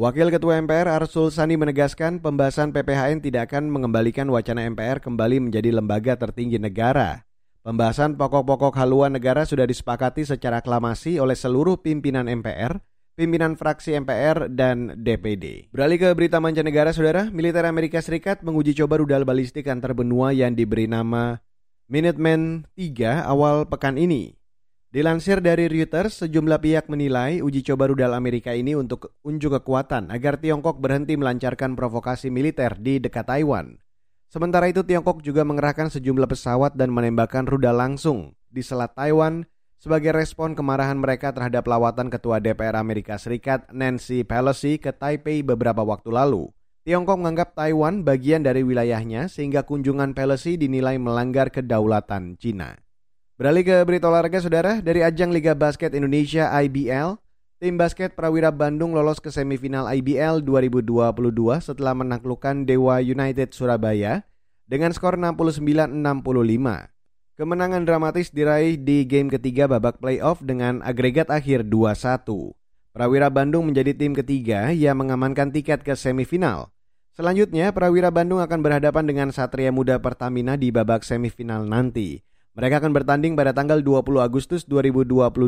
Wakil 0.00 0.32
Ketua 0.32 0.56
MPR 0.64 0.88
Arsul 0.88 1.28
Sani 1.28 1.60
menegaskan 1.60 2.24
pembahasan 2.24 2.72
PPHN 2.72 3.20
tidak 3.20 3.52
akan 3.52 3.68
mengembalikan 3.68 4.32
wacana 4.32 4.64
MPR 4.64 5.04
kembali 5.04 5.44
menjadi 5.44 5.76
lembaga 5.76 6.16
tertinggi 6.16 6.56
negara. 6.56 7.20
Pembahasan 7.60 8.16
pokok-pokok 8.16 8.72
haluan 8.80 9.12
negara 9.12 9.44
sudah 9.44 9.68
disepakati 9.68 10.24
secara 10.24 10.64
aklamasi 10.64 11.20
oleh 11.20 11.36
seluruh 11.36 11.76
pimpinan 11.84 12.32
MPR 12.32 12.80
pimpinan 13.18 13.58
fraksi 13.58 13.94
MPR 13.98 14.50
dan 14.50 14.98
DPD. 14.98 15.70
Beralih 15.70 15.98
ke 15.98 16.08
berita 16.14 16.38
mancanegara, 16.38 16.90
saudara, 16.90 17.30
militer 17.30 17.66
Amerika 17.66 18.02
Serikat 18.04 18.42
menguji 18.42 18.76
coba 18.76 18.98
rudal 19.00 19.26
balistik 19.26 19.66
antar 19.70 19.94
benua 19.94 20.34
yang 20.34 20.54
diberi 20.54 20.90
nama 20.90 21.38
Minuteman 21.90 22.70
3 22.78 23.26
awal 23.26 23.66
pekan 23.66 23.98
ini. 23.98 24.38
Dilansir 24.94 25.42
dari 25.42 25.66
Reuters, 25.66 26.22
sejumlah 26.22 26.62
pihak 26.62 26.86
menilai 26.86 27.42
uji 27.42 27.66
coba 27.66 27.90
rudal 27.90 28.14
Amerika 28.14 28.54
ini 28.54 28.78
untuk 28.78 29.14
unjuk 29.26 29.58
kekuatan 29.58 30.10
agar 30.10 30.38
Tiongkok 30.38 30.78
berhenti 30.78 31.18
melancarkan 31.18 31.74
provokasi 31.74 32.30
militer 32.30 32.78
di 32.78 33.02
dekat 33.02 33.26
Taiwan. 33.26 33.78
Sementara 34.30 34.70
itu 34.70 34.86
Tiongkok 34.86 35.22
juga 35.22 35.42
mengerahkan 35.42 35.90
sejumlah 35.90 36.30
pesawat 36.30 36.78
dan 36.78 36.94
menembakkan 36.94 37.42
rudal 37.46 37.74
langsung 37.74 38.38
di 38.46 38.62
Selat 38.62 38.94
Taiwan 38.94 39.46
sebagai 39.80 40.12
respon 40.12 40.52
kemarahan 40.52 41.00
mereka 41.00 41.32
terhadap 41.32 41.64
lawatan 41.64 42.12
Ketua 42.12 42.36
DPR 42.36 42.76
Amerika 42.76 43.16
Serikat 43.16 43.64
Nancy 43.72 44.28
Pelosi 44.28 44.76
ke 44.76 44.92
Taipei 44.92 45.40
beberapa 45.40 45.80
waktu 45.80 46.12
lalu. 46.12 46.52
Tiongkok 46.84 47.16
menganggap 47.16 47.56
Taiwan 47.56 48.04
bagian 48.04 48.44
dari 48.44 48.60
wilayahnya 48.60 49.32
sehingga 49.32 49.64
kunjungan 49.64 50.12
Pelosi 50.12 50.60
dinilai 50.60 51.00
melanggar 51.00 51.48
kedaulatan 51.48 52.36
Cina. 52.36 52.76
Beralih 53.40 53.64
ke 53.64 53.76
berita 53.88 54.12
olahraga 54.12 54.36
saudara, 54.36 54.84
dari 54.84 55.00
ajang 55.00 55.32
Liga 55.32 55.56
Basket 55.56 55.96
Indonesia 55.96 56.52
IBL, 56.60 57.16
tim 57.56 57.80
basket 57.80 58.12
Prawira 58.12 58.52
Bandung 58.52 58.92
lolos 58.92 59.16
ke 59.16 59.32
semifinal 59.32 59.88
IBL 59.88 60.44
2022 60.44 60.92
setelah 61.64 61.96
menaklukkan 61.96 62.68
Dewa 62.68 63.00
United 63.00 63.56
Surabaya 63.56 64.28
dengan 64.68 64.92
skor 64.92 65.16
69-65. 65.16 66.99
Kemenangan 67.40 67.88
dramatis 67.88 68.28
diraih 68.28 68.76
di 68.76 69.08
game 69.08 69.32
ketiga 69.32 69.64
babak 69.64 69.96
playoff 69.96 70.44
dengan 70.44 70.84
agregat 70.84 71.32
akhir 71.32 71.64
2-1. 71.72 72.28
Prawira 72.92 73.32
Bandung 73.32 73.72
menjadi 73.72 73.96
tim 73.96 74.12
ketiga 74.12 74.68
yang 74.76 75.00
mengamankan 75.00 75.48
tiket 75.48 75.80
ke 75.80 75.96
semifinal. 75.96 76.68
Selanjutnya, 77.16 77.72
Prawira 77.72 78.12
Bandung 78.12 78.44
akan 78.44 78.60
berhadapan 78.60 79.08
dengan 79.08 79.28
Satria 79.32 79.72
Muda 79.72 79.96
Pertamina 80.04 80.60
di 80.60 80.68
babak 80.68 81.00
semifinal 81.00 81.64
nanti. 81.64 82.20
Mereka 82.60 82.84
akan 82.84 82.92
bertanding 82.92 83.32
pada 83.32 83.56
tanggal 83.56 83.80
20 83.80 84.20
Agustus 84.20 84.68
2022. 84.68 85.40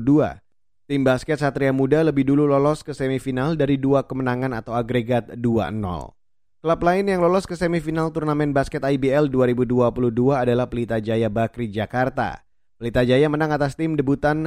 Tim 0.88 1.00
basket 1.04 1.44
Satria 1.44 1.76
Muda 1.76 2.00
lebih 2.08 2.24
dulu 2.24 2.48
lolos 2.48 2.80
ke 2.80 2.96
semifinal 2.96 3.52
dari 3.52 3.76
dua 3.76 4.08
kemenangan 4.08 4.56
atau 4.56 4.72
agregat 4.72 5.36
2-0. 5.36 6.21
Klub 6.62 6.78
lain 6.78 7.10
yang 7.10 7.18
lolos 7.18 7.42
ke 7.42 7.58
semifinal 7.58 8.14
turnamen 8.14 8.54
basket 8.54 8.86
IBL 8.86 9.26
2022 9.34 9.82
adalah 10.30 10.70
Pelita 10.70 11.02
Jaya 11.02 11.26
Bakri 11.26 11.66
Jakarta. 11.66 12.46
Pelita 12.78 13.02
Jaya 13.02 13.26
menang 13.26 13.50
atas 13.50 13.74
tim 13.74 13.98
debutan 13.98 14.46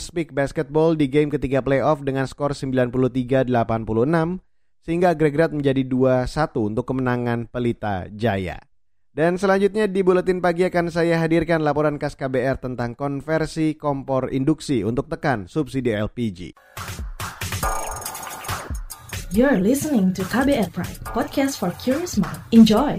Speak 0.00 0.32
Basketball 0.32 0.96
di 0.96 1.12
game 1.12 1.28
ketiga 1.28 1.60
playoff 1.60 2.00
dengan 2.00 2.24
skor 2.24 2.56
93-86 2.56 3.52
sehingga 4.80 5.12
agregat 5.12 5.52
menjadi 5.52 5.84
2-1 5.84 6.24
untuk 6.64 6.88
kemenangan 6.88 7.44
Pelita 7.52 8.08
Jaya. 8.08 8.56
Dan 9.12 9.36
selanjutnya 9.36 9.84
di 9.84 10.00
buletin 10.00 10.40
pagi 10.40 10.64
akan 10.64 10.88
saya 10.88 11.20
hadirkan 11.20 11.60
laporan 11.60 12.00
khas 12.00 12.16
KBR 12.16 12.56
tentang 12.56 12.96
konversi 12.96 13.76
kompor 13.76 14.32
induksi 14.32 14.80
untuk 14.80 15.12
tekan 15.12 15.44
subsidi 15.44 15.92
LPG. 15.92 16.56
You're 19.30 19.62
listening 19.62 20.10
to 20.18 20.26
KBR 20.26 20.74
Pride, 20.74 21.06
podcast 21.06 21.62
for 21.62 21.70
curious 21.78 22.18
mind. 22.18 22.42
Enjoy! 22.50 22.98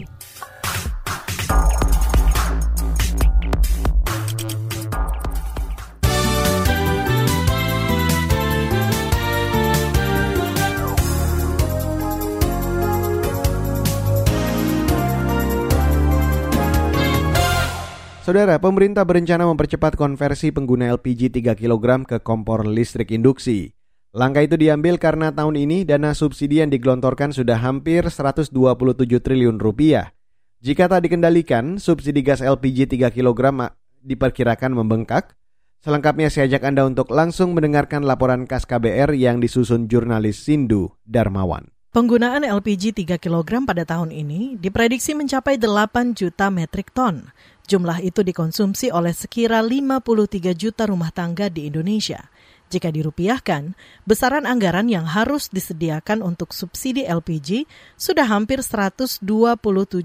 Saudara, 18.24 18.56
pemerintah 18.56 19.04
berencana 19.04 19.44
mempercepat 19.52 20.00
konversi 20.00 20.56
pengguna 20.56 20.96
LPG 20.96 21.28
3 21.28 21.60
kg 21.60 22.08
ke 22.08 22.24
kompor 22.24 22.64
listrik 22.64 23.12
induksi. 23.12 23.81
Langkah 24.12 24.44
itu 24.44 24.60
diambil 24.60 25.00
karena 25.00 25.32
tahun 25.32 25.56
ini 25.56 25.88
dana 25.88 26.12
subsidi 26.12 26.60
yang 26.60 26.68
digelontorkan 26.68 27.32
sudah 27.32 27.56
hampir 27.56 28.04
127 28.04 28.52
triliun 29.08 29.56
rupiah. 29.56 30.12
Jika 30.60 30.92
tak 30.92 31.08
dikendalikan, 31.08 31.80
subsidi 31.80 32.20
gas 32.20 32.44
LPG 32.44 32.92
3 32.92 33.08
kg 33.08 33.72
diperkirakan 34.04 34.76
membengkak. 34.76 35.40
Selengkapnya 35.80 36.28
saya 36.28 36.52
ajak 36.52 36.68
Anda 36.68 36.84
untuk 36.84 37.08
langsung 37.08 37.56
mendengarkan 37.56 38.04
laporan 38.04 38.44
KAS 38.44 38.68
KBR 38.68 39.16
yang 39.16 39.40
disusun 39.40 39.88
jurnalis 39.88 40.44
Sindu 40.44 40.92
Darmawan. 41.08 41.72
Penggunaan 41.96 42.44
LPG 42.44 42.92
3 43.08 43.16
kg 43.16 43.64
pada 43.64 43.88
tahun 43.88 44.12
ini 44.12 44.60
diprediksi 44.60 45.16
mencapai 45.16 45.56
8 45.56 46.20
juta 46.20 46.52
metrik 46.52 46.92
ton. 46.92 47.32
Jumlah 47.64 48.04
itu 48.04 48.28
dikonsumsi 48.28 48.92
oleh 48.92 49.16
sekira 49.16 49.64
53 49.64 50.52
juta 50.52 50.84
rumah 50.92 51.16
tangga 51.16 51.48
di 51.48 51.72
Indonesia. 51.72 52.28
Jika 52.72 52.88
dirupiahkan, 52.88 53.76
besaran 54.08 54.48
anggaran 54.48 54.88
yang 54.88 55.04
harus 55.04 55.52
disediakan 55.52 56.24
untuk 56.24 56.56
subsidi 56.56 57.04
LPG 57.04 57.68
sudah 58.00 58.24
hampir 58.32 58.64
127 58.64 59.20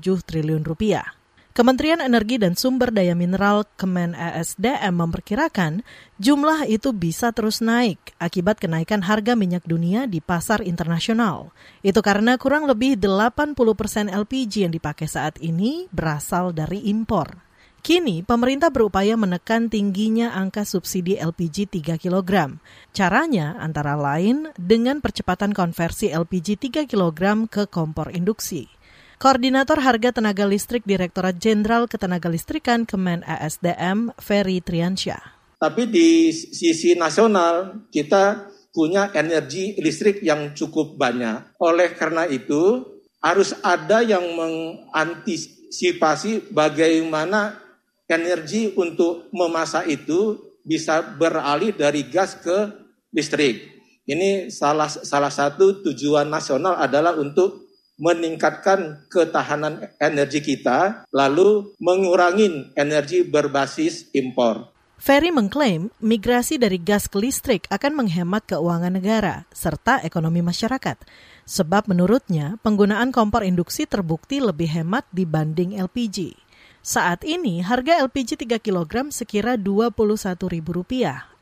triliun 0.02 0.66
rupiah. 0.66 1.14
Kementerian 1.56 2.04
Energi 2.04 2.36
dan 2.36 2.52
Sumber 2.52 2.92
Daya 2.92 3.16
Mineral 3.16 3.64
Kemen 3.80 4.12
ESDM 4.12 4.92
memperkirakan 4.92 5.80
jumlah 6.20 6.68
itu 6.68 6.92
bisa 6.92 7.32
terus 7.32 7.64
naik 7.64 8.12
akibat 8.20 8.60
kenaikan 8.60 9.00
harga 9.00 9.32
minyak 9.32 9.64
dunia 9.64 10.04
di 10.04 10.20
pasar 10.20 10.60
internasional. 10.60 11.56
Itu 11.80 12.04
karena 12.04 12.36
kurang 12.36 12.68
lebih 12.68 13.00
80 13.00 13.56
persen 13.72 14.12
LPG 14.12 14.68
yang 14.68 14.74
dipakai 14.74 15.08
saat 15.08 15.40
ini 15.40 15.88
berasal 15.94 16.52
dari 16.52 16.92
impor. 16.92 17.45
Kini, 17.86 18.26
pemerintah 18.26 18.74
berupaya 18.74 19.14
menekan 19.14 19.70
tingginya 19.70 20.34
angka 20.34 20.66
subsidi 20.66 21.22
LPG 21.22 21.70
3 21.70 22.02
kg. 22.02 22.58
Caranya 22.90 23.54
antara 23.62 23.94
lain 23.94 24.50
dengan 24.58 24.98
percepatan 24.98 25.54
konversi 25.54 26.10
LPG 26.10 26.82
3 26.82 26.90
kg 26.90 27.46
ke 27.46 27.70
kompor 27.70 28.10
induksi. 28.10 28.66
Koordinator 29.22 29.78
Harga 29.78 30.10
Tenaga 30.10 30.50
Listrik 30.50 30.82
Direktorat 30.82 31.38
Jenderal 31.38 31.86
Ketenagalistrikan 31.86 32.90
Kemen 32.90 33.22
ASDM, 33.22 34.10
Ferry 34.18 34.58
Triansyah. 34.58 35.54
Tapi 35.62 35.86
di 35.86 36.34
sisi 36.34 36.98
nasional 36.98 37.86
kita 37.94 38.50
punya 38.74 39.14
energi 39.14 39.78
listrik 39.78 40.26
yang 40.26 40.58
cukup 40.58 40.98
banyak. 40.98 41.54
Oleh 41.62 41.94
karena 41.94 42.26
itu 42.26 42.82
harus 43.22 43.54
ada 43.62 44.02
yang 44.02 44.26
mengantisipasi 44.34 46.50
bagaimana 46.50 47.62
energi 48.06 48.74
untuk 48.78 49.30
memasak 49.34 49.90
itu 49.90 50.38
bisa 50.66 51.02
beralih 51.02 51.74
dari 51.74 52.06
gas 52.06 52.38
ke 52.38 52.70
listrik. 53.14 53.76
Ini 54.06 54.54
salah 54.54 54.86
salah 54.86 55.30
satu 55.30 55.82
tujuan 55.82 56.30
nasional 56.30 56.78
adalah 56.78 57.18
untuk 57.18 57.66
meningkatkan 57.96 59.08
ketahanan 59.08 59.88
energi 59.98 60.44
kita, 60.44 61.08
lalu 61.10 61.74
mengurangi 61.80 62.70
energi 62.76 63.24
berbasis 63.24 64.12
impor. 64.12 64.76
Ferry 64.96 65.28
mengklaim 65.28 65.92
migrasi 66.00 66.56
dari 66.56 66.80
gas 66.80 67.04
ke 67.04 67.20
listrik 67.20 67.68
akan 67.68 68.04
menghemat 68.04 68.48
keuangan 68.48 68.96
negara 68.96 69.44
serta 69.52 70.00
ekonomi 70.00 70.40
masyarakat. 70.40 70.96
Sebab 71.46 71.86
menurutnya 71.92 72.56
penggunaan 72.64 73.12
kompor 73.12 73.44
induksi 73.44 73.84
terbukti 73.84 74.40
lebih 74.40 74.66
hemat 74.66 75.04
dibanding 75.12 75.76
LPG. 75.76 76.45
Saat 76.86 77.26
ini 77.26 77.66
harga 77.66 77.98
LPG 78.06 78.46
3 78.46 78.62
kg 78.62 79.10
sekira 79.10 79.58
Rp21.000 79.58 80.38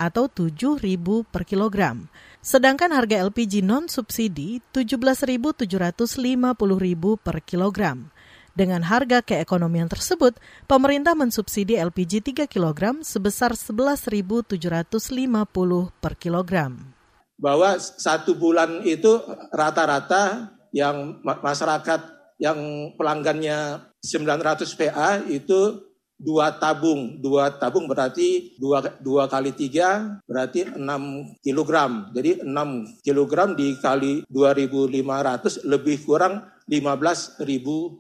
atau 0.00 0.24
Rp7.000 0.24 1.04
per 1.28 1.44
kilogram. 1.44 2.08
Sedangkan 2.40 2.88
harga 2.88 3.20
LPG 3.28 3.60
non-subsidi 3.60 4.64
Rp17.750.000 4.72 7.20
per 7.20 7.44
kilogram. 7.44 8.08
Dengan 8.56 8.88
harga 8.88 9.20
keekonomian 9.20 9.92
tersebut, 9.92 10.32
pemerintah 10.64 11.12
mensubsidi 11.12 11.76
LPG 11.76 12.24
3 12.24 12.48
kg 12.48 13.04
sebesar 13.04 13.52
Rp11.750 13.52 15.92
per 16.00 16.16
kilogram. 16.16 16.88
Bahwa 17.36 17.76
satu 17.76 18.32
bulan 18.32 18.80
itu 18.80 19.20
rata-rata 19.52 20.56
yang 20.72 21.20
masyarakat 21.20 22.00
yang 22.40 22.56
pelanggannya 22.96 23.92
900 24.04 24.68
PA 24.76 25.25
itu 25.25 25.80
dua 26.14 26.54
tabung, 26.54 27.18
dua 27.18 27.50
tabung 27.56 27.90
berarti 27.90 28.55
dua, 28.61 28.81
dua 29.02 29.26
kali 29.26 29.50
tiga 29.57 30.20
berarti 30.29 30.76
6 30.76 31.40
kilogram. 31.42 32.12
Jadi 32.14 32.44
6 32.44 33.02
kilogram 33.02 33.57
dikali 33.57 34.22
2.500 34.31 35.64
lebih 35.66 35.96
kurang 36.07 36.44
15.000 36.64 37.44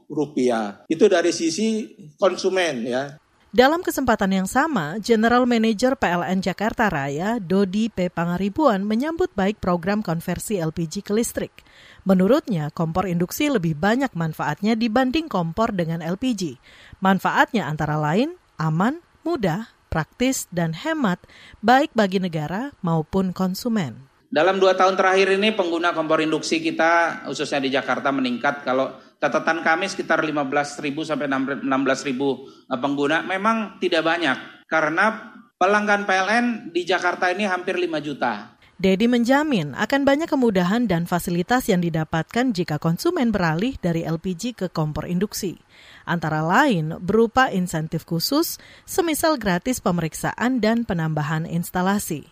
rupiah. 0.08 0.84
Itu 0.88 1.04
dari 1.10 1.32
sisi 1.36 1.92
konsumen 2.16 2.88
ya. 2.88 3.12
Dalam 3.54 3.86
kesempatan 3.86 4.34
yang 4.34 4.50
sama, 4.50 4.98
General 4.98 5.46
Manager 5.46 5.94
PLN 5.94 6.42
Jakarta 6.42 6.90
Raya, 6.90 7.38
Dodi 7.38 7.86
P. 7.86 8.10
Pangaribuan, 8.10 8.82
menyambut 8.82 9.30
baik 9.30 9.62
program 9.62 10.02
konversi 10.02 10.58
LPG 10.58 11.06
ke 11.06 11.14
listrik. 11.14 11.62
Menurutnya, 12.02 12.74
kompor 12.74 13.06
induksi 13.06 13.46
lebih 13.46 13.78
banyak 13.78 14.10
manfaatnya 14.18 14.74
dibanding 14.74 15.30
kompor 15.30 15.70
dengan 15.70 16.02
LPG. 16.02 16.58
Manfaatnya 16.98 17.70
antara 17.70 17.94
lain 17.94 18.34
aman, 18.58 18.98
mudah, 19.22 19.70
praktis, 19.86 20.50
dan 20.50 20.74
hemat, 20.74 21.22
baik 21.62 21.94
bagi 21.94 22.18
negara 22.18 22.74
maupun 22.82 23.30
konsumen. 23.30 24.10
Dalam 24.34 24.58
dua 24.58 24.74
tahun 24.74 24.98
terakhir 24.98 25.30
ini 25.38 25.54
pengguna 25.54 25.94
kompor 25.94 26.18
induksi 26.18 26.58
kita, 26.58 27.22
khususnya 27.30 27.62
di 27.62 27.70
Jakarta, 27.70 28.10
meningkat. 28.10 28.66
Kalau 28.66 28.98
catatan 29.24 29.64
kami 29.64 29.88
sekitar 29.88 30.20
15.000 30.20 30.84
sampai 31.00 31.26
16.000 31.32 31.64
eh, 31.64 32.76
pengguna 32.76 33.24
memang 33.24 33.80
tidak 33.80 34.04
banyak 34.04 34.68
karena 34.68 35.32
pelanggan 35.56 36.04
PLN 36.04 36.46
di 36.76 36.84
Jakarta 36.84 37.32
ini 37.32 37.48
hampir 37.48 37.80
5 37.80 37.88
juta. 38.04 38.52
Dedi 38.74 39.06
menjamin 39.06 39.70
akan 39.78 40.02
banyak 40.02 40.26
kemudahan 40.26 40.90
dan 40.90 41.06
fasilitas 41.06 41.70
yang 41.70 41.78
didapatkan 41.78 42.50
jika 42.50 42.82
konsumen 42.82 43.30
beralih 43.30 43.78
dari 43.78 44.02
LPG 44.02 44.58
ke 44.58 44.66
kompor 44.66 45.06
induksi. 45.06 45.62
Antara 46.02 46.42
lain 46.42 46.98
berupa 46.98 47.54
insentif 47.54 48.02
khusus, 48.02 48.58
semisal 48.82 49.38
gratis 49.38 49.78
pemeriksaan 49.78 50.58
dan 50.58 50.82
penambahan 50.82 51.46
instalasi. 51.46 52.26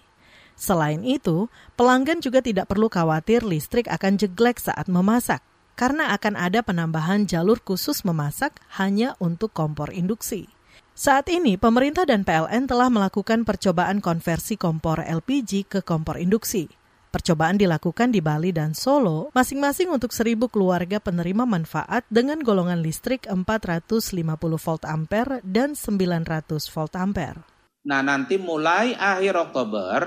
Selain 0.58 1.06
itu, 1.06 1.46
pelanggan 1.78 2.18
juga 2.18 2.42
tidak 2.42 2.66
perlu 2.66 2.90
khawatir 2.90 3.46
listrik 3.46 3.86
akan 3.86 4.18
jeglek 4.18 4.58
saat 4.58 4.90
memasak 4.90 5.40
karena 5.82 6.14
akan 6.14 6.38
ada 6.38 6.62
penambahan 6.62 7.26
jalur 7.26 7.58
khusus 7.58 8.06
memasak 8.06 8.54
hanya 8.78 9.18
untuk 9.18 9.50
kompor 9.50 9.90
induksi. 9.90 10.46
Saat 10.94 11.26
ini, 11.26 11.58
pemerintah 11.58 12.06
dan 12.06 12.22
PLN 12.22 12.70
telah 12.70 12.86
melakukan 12.86 13.42
percobaan 13.42 13.98
konversi 13.98 14.54
kompor 14.54 15.02
LPG 15.02 15.66
ke 15.66 15.80
kompor 15.82 16.22
induksi. 16.22 16.70
Percobaan 17.10 17.58
dilakukan 17.58 18.14
di 18.14 18.22
Bali 18.22 18.54
dan 18.54 18.78
Solo, 18.78 19.34
masing-masing 19.34 19.90
untuk 19.90 20.14
seribu 20.14 20.46
keluarga 20.46 21.02
penerima 21.02 21.50
manfaat 21.50 22.06
dengan 22.06 22.38
golongan 22.46 22.78
listrik 22.78 23.26
450 23.26 24.22
volt 24.38 24.86
ampere 24.86 25.42
dan 25.42 25.74
900 25.74 26.62
volt 26.70 26.94
ampere. 26.94 27.42
Nah, 27.90 28.06
nanti 28.06 28.38
mulai 28.38 28.94
akhir 28.94 29.50
Oktober 29.50 29.98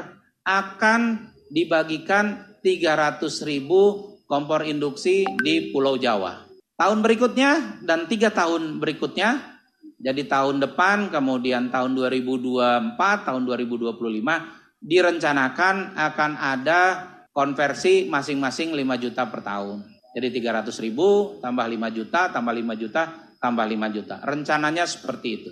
akan 0.47 1.35
dibagikan 1.51 2.55
300 2.63 3.43
ribu 3.43 4.14
kompor 4.25 4.65
induksi 4.65 5.25
di 5.41 5.69
Pulau 5.69 5.97
Jawa. 5.97 6.45
Tahun 6.75 6.99
berikutnya 6.99 7.81
dan 7.88 8.05
tiga 8.09 8.29
tahun 8.29 8.83
berikutnya, 8.83 9.55
jadi 9.95 10.27
tahun 10.27 10.59
depan, 10.59 11.07
kemudian 11.09 11.71
tahun 11.71 11.95
2024, 11.95 12.99
tahun 13.25 13.41
2025, 13.47 13.95
direncanakan 14.83 15.95
akan 15.95 16.31
ada 16.35 16.81
konversi 17.31 18.05
masing-masing 18.11 18.75
5 18.75 19.01
juta 19.01 19.23
per 19.25 19.41
tahun. 19.41 19.88
Jadi 20.15 20.39
300 20.39 20.71
ribu, 20.83 21.39
tambah 21.39 21.65
5 21.67 21.89
juta, 21.91 22.31
tambah 22.31 22.53
5 22.53 22.75
juta, 22.75 23.01
tambah 23.39 23.65
5 23.67 23.95
juta. 23.95 24.15
Rencananya 24.23 24.83
seperti 24.88 25.27
itu. 25.31 25.51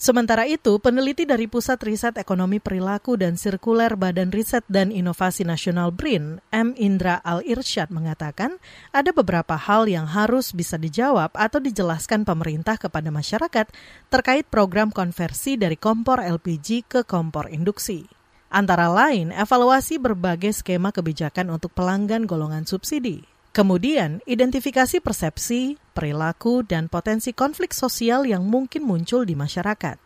Sementara 0.00 0.48
itu, 0.48 0.80
peneliti 0.80 1.28
dari 1.28 1.44
Pusat 1.44 1.84
Riset 1.84 2.14
Ekonomi 2.16 2.56
Perilaku 2.56 3.20
dan 3.20 3.36
Sirkuler 3.36 4.00
Badan 4.00 4.32
Riset 4.32 4.64
dan 4.64 4.88
Inovasi 4.88 5.44
Nasional 5.44 5.92
BRIN, 5.92 6.40
M. 6.48 6.72
Indra 6.80 7.20
Al-Irsyad 7.20 7.92
mengatakan, 7.92 8.56
ada 8.96 9.12
beberapa 9.12 9.60
hal 9.60 9.92
yang 9.92 10.08
harus 10.08 10.56
bisa 10.56 10.80
dijawab 10.80 11.36
atau 11.36 11.60
dijelaskan 11.60 12.24
pemerintah 12.24 12.80
kepada 12.80 13.12
masyarakat 13.12 13.68
terkait 14.08 14.48
program 14.48 14.88
konversi 14.88 15.60
dari 15.60 15.76
kompor 15.76 16.24
LPG 16.24 16.88
ke 16.88 17.00
kompor 17.04 17.52
induksi. 17.52 18.08
Antara 18.48 18.88
lain, 18.88 19.36
evaluasi 19.36 20.00
berbagai 20.00 20.56
skema 20.64 20.96
kebijakan 20.96 21.52
untuk 21.52 21.76
pelanggan 21.76 22.24
golongan 22.24 22.64
subsidi. 22.64 23.29
Kemudian, 23.50 24.22
identifikasi 24.30 25.02
persepsi, 25.02 25.74
perilaku, 25.90 26.62
dan 26.62 26.86
potensi 26.86 27.34
konflik 27.34 27.74
sosial 27.74 28.22
yang 28.22 28.46
mungkin 28.46 28.86
muncul 28.86 29.26
di 29.26 29.34
masyarakat. 29.34 29.98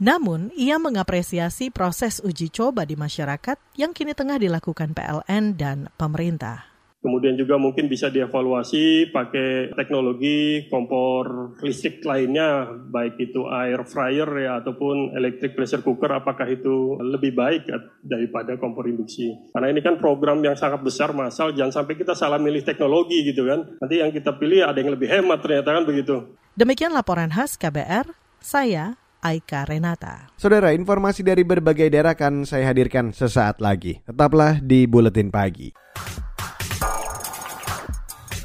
Namun, 0.00 0.52
ia 0.52 0.76
mengapresiasi 0.76 1.72
proses 1.72 2.20
uji 2.20 2.52
coba 2.52 2.84
di 2.84 3.00
masyarakat 3.00 3.56
yang 3.76 3.96
kini 3.96 4.12
tengah 4.12 4.36
dilakukan 4.36 4.92
PLN 4.92 5.56
dan 5.56 5.88
pemerintah. 5.96 6.69
Kemudian 7.00 7.32
juga 7.32 7.56
mungkin 7.56 7.88
bisa 7.88 8.12
dievaluasi 8.12 9.08
pakai 9.08 9.72
teknologi 9.72 10.68
kompor 10.68 11.56
listrik 11.64 12.04
lainnya, 12.04 12.68
baik 12.68 13.16
itu 13.16 13.48
air 13.48 13.80
fryer 13.88 14.28
ya 14.36 14.60
ataupun 14.60 15.16
electric 15.16 15.56
pressure 15.56 15.80
cooker, 15.80 16.12
apakah 16.12 16.44
itu 16.44 17.00
lebih 17.00 17.32
baik 17.32 17.64
daripada 18.04 18.60
kompor 18.60 18.84
induksi. 18.84 19.32
Karena 19.48 19.72
ini 19.72 19.80
kan 19.80 19.96
program 19.96 20.44
yang 20.44 20.60
sangat 20.60 20.84
besar 20.84 21.16
masal, 21.16 21.56
jangan 21.56 21.80
sampai 21.80 21.96
kita 21.96 22.12
salah 22.12 22.36
milih 22.36 22.60
teknologi 22.60 23.24
gitu 23.24 23.48
kan. 23.48 23.64
Nanti 23.80 24.04
yang 24.04 24.12
kita 24.12 24.36
pilih 24.36 24.68
ada 24.68 24.76
yang 24.76 24.92
lebih 24.92 25.08
hemat 25.08 25.40
ternyata 25.40 25.72
kan 25.72 25.84
begitu. 25.88 26.36
Demikian 26.52 26.92
laporan 26.92 27.32
khas 27.32 27.56
KBR, 27.56 28.12
saya 28.44 29.00
Aika 29.24 29.64
Renata. 29.64 30.32
Saudara, 30.36 30.76
informasi 30.76 31.24
dari 31.24 31.48
berbagai 31.48 31.88
daerah 31.88 32.12
akan 32.12 32.44
saya 32.44 32.68
hadirkan 32.68 33.12
sesaat 33.12 33.60
lagi. 33.64 34.04
Tetaplah 34.04 34.60
di 34.60 34.84
Buletin 34.84 35.32
Pagi. 35.32 35.72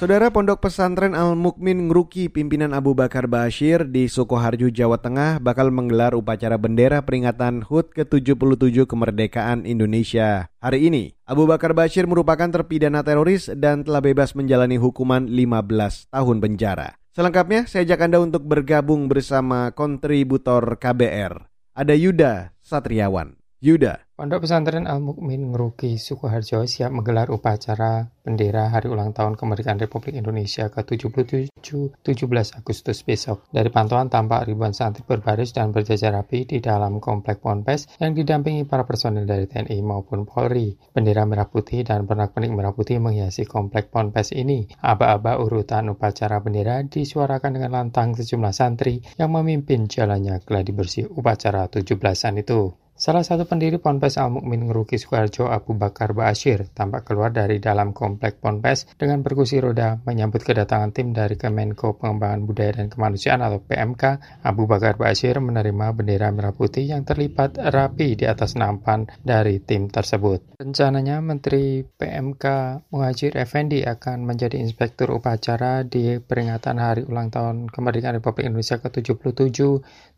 Saudara 0.00 0.32
Pondok 0.32 0.64
Pesantren 0.64 1.12
Al-Mukmin 1.12 1.92
Ngruki 1.92 2.32
pimpinan 2.32 2.72
Abu 2.72 2.96
Bakar 2.96 3.28
Bashir 3.28 3.84
di 3.84 4.08
Sukoharjo, 4.08 4.72
Jawa 4.72 4.96
Tengah 4.96 5.44
bakal 5.44 5.68
menggelar 5.68 6.16
upacara 6.16 6.56
bendera 6.56 7.04
peringatan 7.04 7.60
HUT 7.60 7.92
ke-77 7.92 8.88
kemerdekaan 8.88 9.68
Indonesia. 9.68 10.48
Hari 10.64 10.88
ini, 10.88 11.12
Abu 11.28 11.44
Bakar 11.44 11.76
Bashir 11.76 12.08
merupakan 12.08 12.48
terpidana 12.48 13.04
teroris 13.04 13.52
dan 13.52 13.84
telah 13.84 14.00
bebas 14.00 14.32
menjalani 14.32 14.80
hukuman 14.80 15.28
15 15.28 16.08
tahun 16.08 16.36
penjara. 16.40 16.96
Selengkapnya, 17.12 17.68
saya 17.68 17.84
ajak 17.84 18.00
Anda 18.00 18.24
untuk 18.24 18.48
bergabung 18.48 19.04
bersama 19.04 19.68
kontributor 19.76 20.80
KBR. 20.80 21.44
Ada 21.76 21.92
Yuda 21.92 22.56
Satriawan. 22.64 23.39
Yuda, 23.60 24.00
Pondok 24.16 24.48
Pesantren 24.48 24.88
Al-Mukmin 24.88 25.52
Ngeruki 25.52 26.00
Sukoharjo 26.00 26.64
siap 26.64 26.96
menggelar 26.96 27.28
upacara 27.28 28.08
bendera 28.24 28.72
Hari 28.72 28.88
Ulang 28.88 29.12
Tahun 29.12 29.36
Kemerdekaan 29.36 29.76
Republik 29.76 30.16
Indonesia 30.16 30.72
ke-77 30.72 31.52
17 31.60 32.56
Agustus 32.56 33.04
besok. 33.04 33.44
Dari 33.52 33.68
pantauan 33.68 34.08
tampak 34.08 34.48
ribuan 34.48 34.72
santri 34.72 35.04
berbaris 35.04 35.52
dan 35.52 35.76
berjajar 35.76 36.16
rapi 36.16 36.48
di 36.48 36.56
dalam 36.64 37.04
komplek 37.04 37.44
Ponpes 37.44 38.00
yang 38.00 38.16
didampingi 38.16 38.64
para 38.64 38.88
personil 38.88 39.28
dari 39.28 39.44
TNI 39.44 39.76
maupun 39.84 40.24
Polri. 40.24 40.72
Bendera 40.96 41.28
merah 41.28 41.44
putih 41.44 41.84
dan 41.84 42.08
pernak-pernik 42.08 42.56
merah 42.56 42.72
putih 42.72 42.96
menghiasi 42.96 43.44
komplek 43.44 43.92
Ponpes 43.92 44.32
ini. 44.32 44.72
Aba-aba 44.80 45.36
urutan 45.36 45.92
upacara 45.92 46.40
bendera 46.40 46.80
disuarakan 46.80 47.60
dengan 47.60 47.76
lantang 47.76 48.16
sejumlah 48.16 48.56
santri 48.56 49.04
yang 49.20 49.28
memimpin 49.28 49.84
jalannya 49.84 50.40
geladi 50.48 50.72
bersih 50.72 51.04
upacara 51.12 51.68
17-an 51.68 52.40
itu. 52.40 52.72
Salah 53.00 53.24
satu 53.24 53.48
pendiri 53.48 53.80
Ponpes 53.80 54.20
Al-Mukmin 54.20 54.68
Ngeruki 54.68 55.00
Sukarjo 55.00 55.48
Abu 55.48 55.72
Bakar 55.72 56.12
Ba'asyir 56.12 56.68
tampak 56.76 57.08
keluar 57.08 57.32
dari 57.32 57.56
dalam 57.56 57.96
komplek 57.96 58.44
Ponpes 58.44 58.92
dengan 59.00 59.24
berkursi 59.24 59.56
roda 59.56 59.96
menyambut 60.04 60.44
kedatangan 60.44 60.92
tim 60.92 61.16
dari 61.16 61.40
Kemenko 61.40 61.96
Pengembangan 61.96 62.44
Budaya 62.44 62.76
dan 62.76 62.92
Kemanusiaan 62.92 63.40
atau 63.40 63.64
PMK. 63.64 64.04
Abu 64.44 64.68
Bakar 64.68 65.00
Ba'asyir 65.00 65.40
menerima 65.40 65.96
bendera 65.96 66.28
merah 66.28 66.52
putih 66.52 66.92
yang 66.92 67.08
terlipat 67.08 67.56
rapi 67.56 68.20
di 68.20 68.28
atas 68.28 68.60
nampan 68.60 69.08
dari 69.24 69.64
tim 69.64 69.88
tersebut. 69.88 70.60
Rencananya 70.60 71.24
Menteri 71.24 71.80
PMK 71.80 72.44
Muhajir 72.92 73.32
Effendi 73.40 73.80
akan 73.80 74.28
menjadi 74.28 74.60
inspektur 74.60 75.16
upacara 75.16 75.88
di 75.88 76.20
peringatan 76.20 76.76
Hari 76.76 77.08
Ulang 77.08 77.32
Tahun 77.32 77.64
Kemerdekaan 77.72 78.20
Republik 78.20 78.44
Indonesia 78.44 78.76
ke-77 78.76 79.56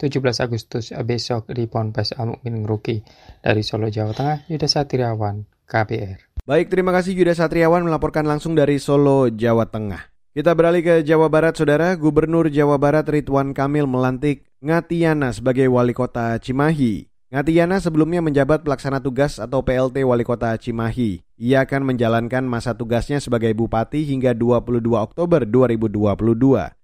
17 0.03 0.18
Agustus 0.42 0.90
besok 1.07 1.47
di 1.55 1.71
Ponpes 1.71 2.11
Al-Mukmin 2.18 2.71
Ruki. 2.72 3.04
Dari 3.44 3.61
Solo, 3.61 3.92
Jawa 3.92 4.16
Tengah, 4.16 4.48
Yuda 4.48 4.64
Satriawan, 4.64 5.44
KBR. 5.68 6.40
Baik, 6.48 6.72
terima 6.72 6.96
kasih 6.96 7.12
Yuda 7.12 7.37
Satriawan 7.37 7.85
melaporkan 7.85 8.24
langsung 8.24 8.56
dari 8.56 8.80
Solo, 8.80 9.28
Jawa 9.28 9.68
Tengah. 9.68 10.08
Kita 10.32 10.56
beralih 10.56 10.80
ke 10.80 10.94
Jawa 11.04 11.28
Barat, 11.28 11.52
Saudara. 11.61 11.92
Gubernur 11.92 12.48
Jawa 12.48 12.80
Barat 12.80 13.04
Ridwan 13.04 13.52
Kamil 13.52 13.85
melantik 13.85 14.48
Ngatiana 14.64 15.37
sebagai 15.37 15.68
wali 15.68 15.92
kota 15.92 16.40
Cimahi. 16.40 17.12
Ngatiana 17.32 17.80
sebelumnya 17.80 18.20
menjabat 18.20 18.61
pelaksana 18.61 19.00
tugas 19.00 19.40
atau 19.40 19.64
PLT 19.64 20.04
Wali 20.04 20.20
Kota 20.20 20.52
Cimahi. 20.52 21.24
Ia 21.40 21.64
akan 21.64 21.88
menjalankan 21.88 22.44
masa 22.44 22.76
tugasnya 22.76 23.24
sebagai 23.24 23.56
bupati 23.56 24.04
hingga 24.04 24.37
22 24.37 24.85
Oktober 25.00 25.48
2022 25.48 26.12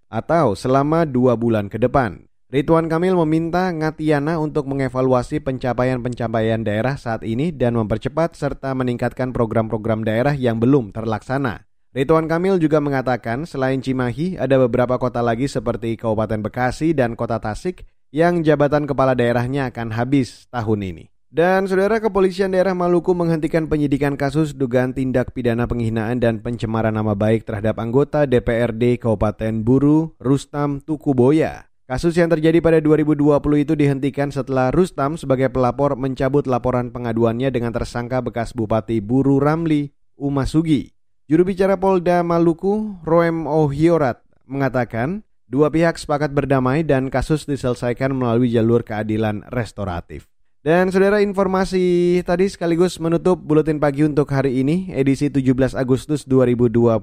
atau 0.09 0.47
selama 0.57 1.05
dua 1.05 1.37
bulan 1.37 1.69
ke 1.69 1.77
depan. 1.77 2.28
Ridwan 2.49 2.89
Kamil 2.89 3.13
meminta 3.13 3.69
Ngatiana 3.69 4.41
untuk 4.41 4.73
mengevaluasi 4.73 5.37
pencapaian-pencapaian 5.45 6.65
daerah 6.65 6.97
saat 6.97 7.21
ini 7.21 7.53
dan 7.53 7.77
mempercepat 7.77 8.41
serta 8.41 8.73
meningkatkan 8.73 9.37
program-program 9.37 10.01
daerah 10.01 10.33
yang 10.33 10.57
belum 10.57 10.97
terlaksana. 10.97 11.69
Ridwan 11.93 12.25
Kamil 12.25 12.57
juga 12.57 12.81
mengatakan 12.81 13.45
selain 13.45 13.85
Cimahi 13.85 14.41
ada 14.41 14.57
beberapa 14.65 14.97
kota 14.97 15.21
lagi 15.21 15.45
seperti 15.45 16.01
Kabupaten 16.01 16.41
Bekasi 16.41 16.97
dan 16.97 17.21
Kota 17.21 17.37
Tasik 17.37 17.85
yang 18.17 18.41
jabatan 18.41 18.89
kepala 18.89 19.13
daerahnya 19.13 19.69
akan 19.69 19.93
habis 19.93 20.49
tahun 20.49 20.89
ini. 20.89 21.05
Dan 21.29 21.69
saudara 21.69 22.01
kepolisian 22.01 22.57
daerah 22.57 22.73
Maluku 22.73 23.13
menghentikan 23.13 23.69
penyidikan 23.69 24.17
kasus 24.17 24.57
dugaan 24.57 24.97
tindak 24.97 25.37
pidana 25.37 25.69
penghinaan 25.69 26.17
dan 26.17 26.41
pencemaran 26.41 26.97
nama 26.97 27.13
baik 27.13 27.45
terhadap 27.45 27.77
anggota 27.77 28.25
DPRD 28.25 28.97
Kabupaten 29.05 29.61
Buru 29.61 30.17
Rustam 30.17 30.81
Tukuboya 30.81 31.68
Kasus 31.89 32.13
yang 32.21 32.29
terjadi 32.29 32.61
pada 32.61 32.85
2020 32.85 33.65
itu 33.65 33.73
dihentikan 33.73 34.29
setelah 34.29 34.69
Rustam 34.69 35.17
sebagai 35.17 35.49
pelapor 35.49 35.97
mencabut 35.97 36.45
laporan 36.45 36.93
pengaduannya 36.93 37.49
dengan 37.49 37.73
tersangka 37.73 38.21
bekas 38.21 38.53
Bupati 38.53 39.01
Buru 39.01 39.41
Ramli, 39.41 39.89
Umasugi. 40.21 40.93
Juru 41.33 41.49
bicara 41.49 41.81
Polda 41.81 42.21
Maluku, 42.21 43.01
Roem 43.09 43.49
Ohiorat, 43.49 44.21
mengatakan 44.45 45.25
dua 45.49 45.73
pihak 45.73 45.97
sepakat 45.97 46.29
berdamai 46.37 46.85
dan 46.85 47.09
kasus 47.09 47.49
diselesaikan 47.49 48.13
melalui 48.13 48.53
jalur 48.53 48.85
keadilan 48.85 49.49
restoratif. 49.49 50.29
Dan 50.61 50.93
saudara 50.93 51.25
informasi 51.25 52.21
tadi 52.21 52.53
sekaligus 52.53 53.01
menutup 53.01 53.41
buletin 53.41 53.81
pagi 53.81 54.05
untuk 54.05 54.29
hari 54.29 54.61
ini, 54.61 54.93
edisi 54.93 55.33
17 55.33 55.73
Agustus 55.73 56.29
2022. 56.29 57.01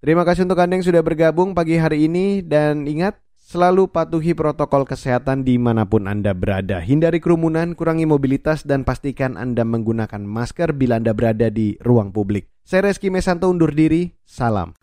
Terima 0.00 0.24
kasih 0.24 0.48
untuk 0.48 0.64
Anda 0.64 0.80
yang 0.80 0.86
sudah 0.88 1.04
bergabung 1.04 1.52
pagi 1.52 1.76
hari 1.76 2.08
ini 2.08 2.40
dan 2.40 2.88
ingat 2.88 3.20
Selalu 3.48 3.88
patuhi 3.88 4.36
protokol 4.36 4.84
kesehatan 4.84 5.40
di 5.40 5.56
mana 5.56 5.88
pun 5.88 6.04
Anda 6.04 6.36
berada. 6.36 6.84
Hindari 6.84 7.16
kerumunan, 7.16 7.72
kurangi 7.72 8.04
mobilitas, 8.04 8.60
dan 8.68 8.84
pastikan 8.84 9.40
Anda 9.40 9.64
menggunakan 9.64 10.20
masker 10.20 10.76
bila 10.76 11.00
Anda 11.00 11.16
berada 11.16 11.48
di 11.48 11.80
ruang 11.80 12.12
publik. 12.12 12.52
Saya 12.60 12.92
Reski 12.92 13.08
Mesanto 13.08 13.48
undur 13.48 13.72
diri, 13.72 14.12
salam. 14.28 14.76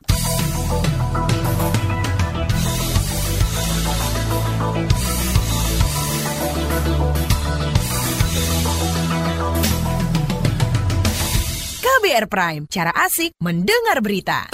KBR 11.85 12.25
Prime, 12.25 12.65
cara 12.65 12.89
asik 12.97 13.37
mendengar 13.37 14.01
berita. 14.01 14.49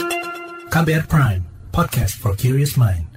KBR 0.68 1.08
Prime, 1.08 1.48
podcast 1.72 2.20
for 2.20 2.36
curious 2.36 2.76
mind. 2.76 3.11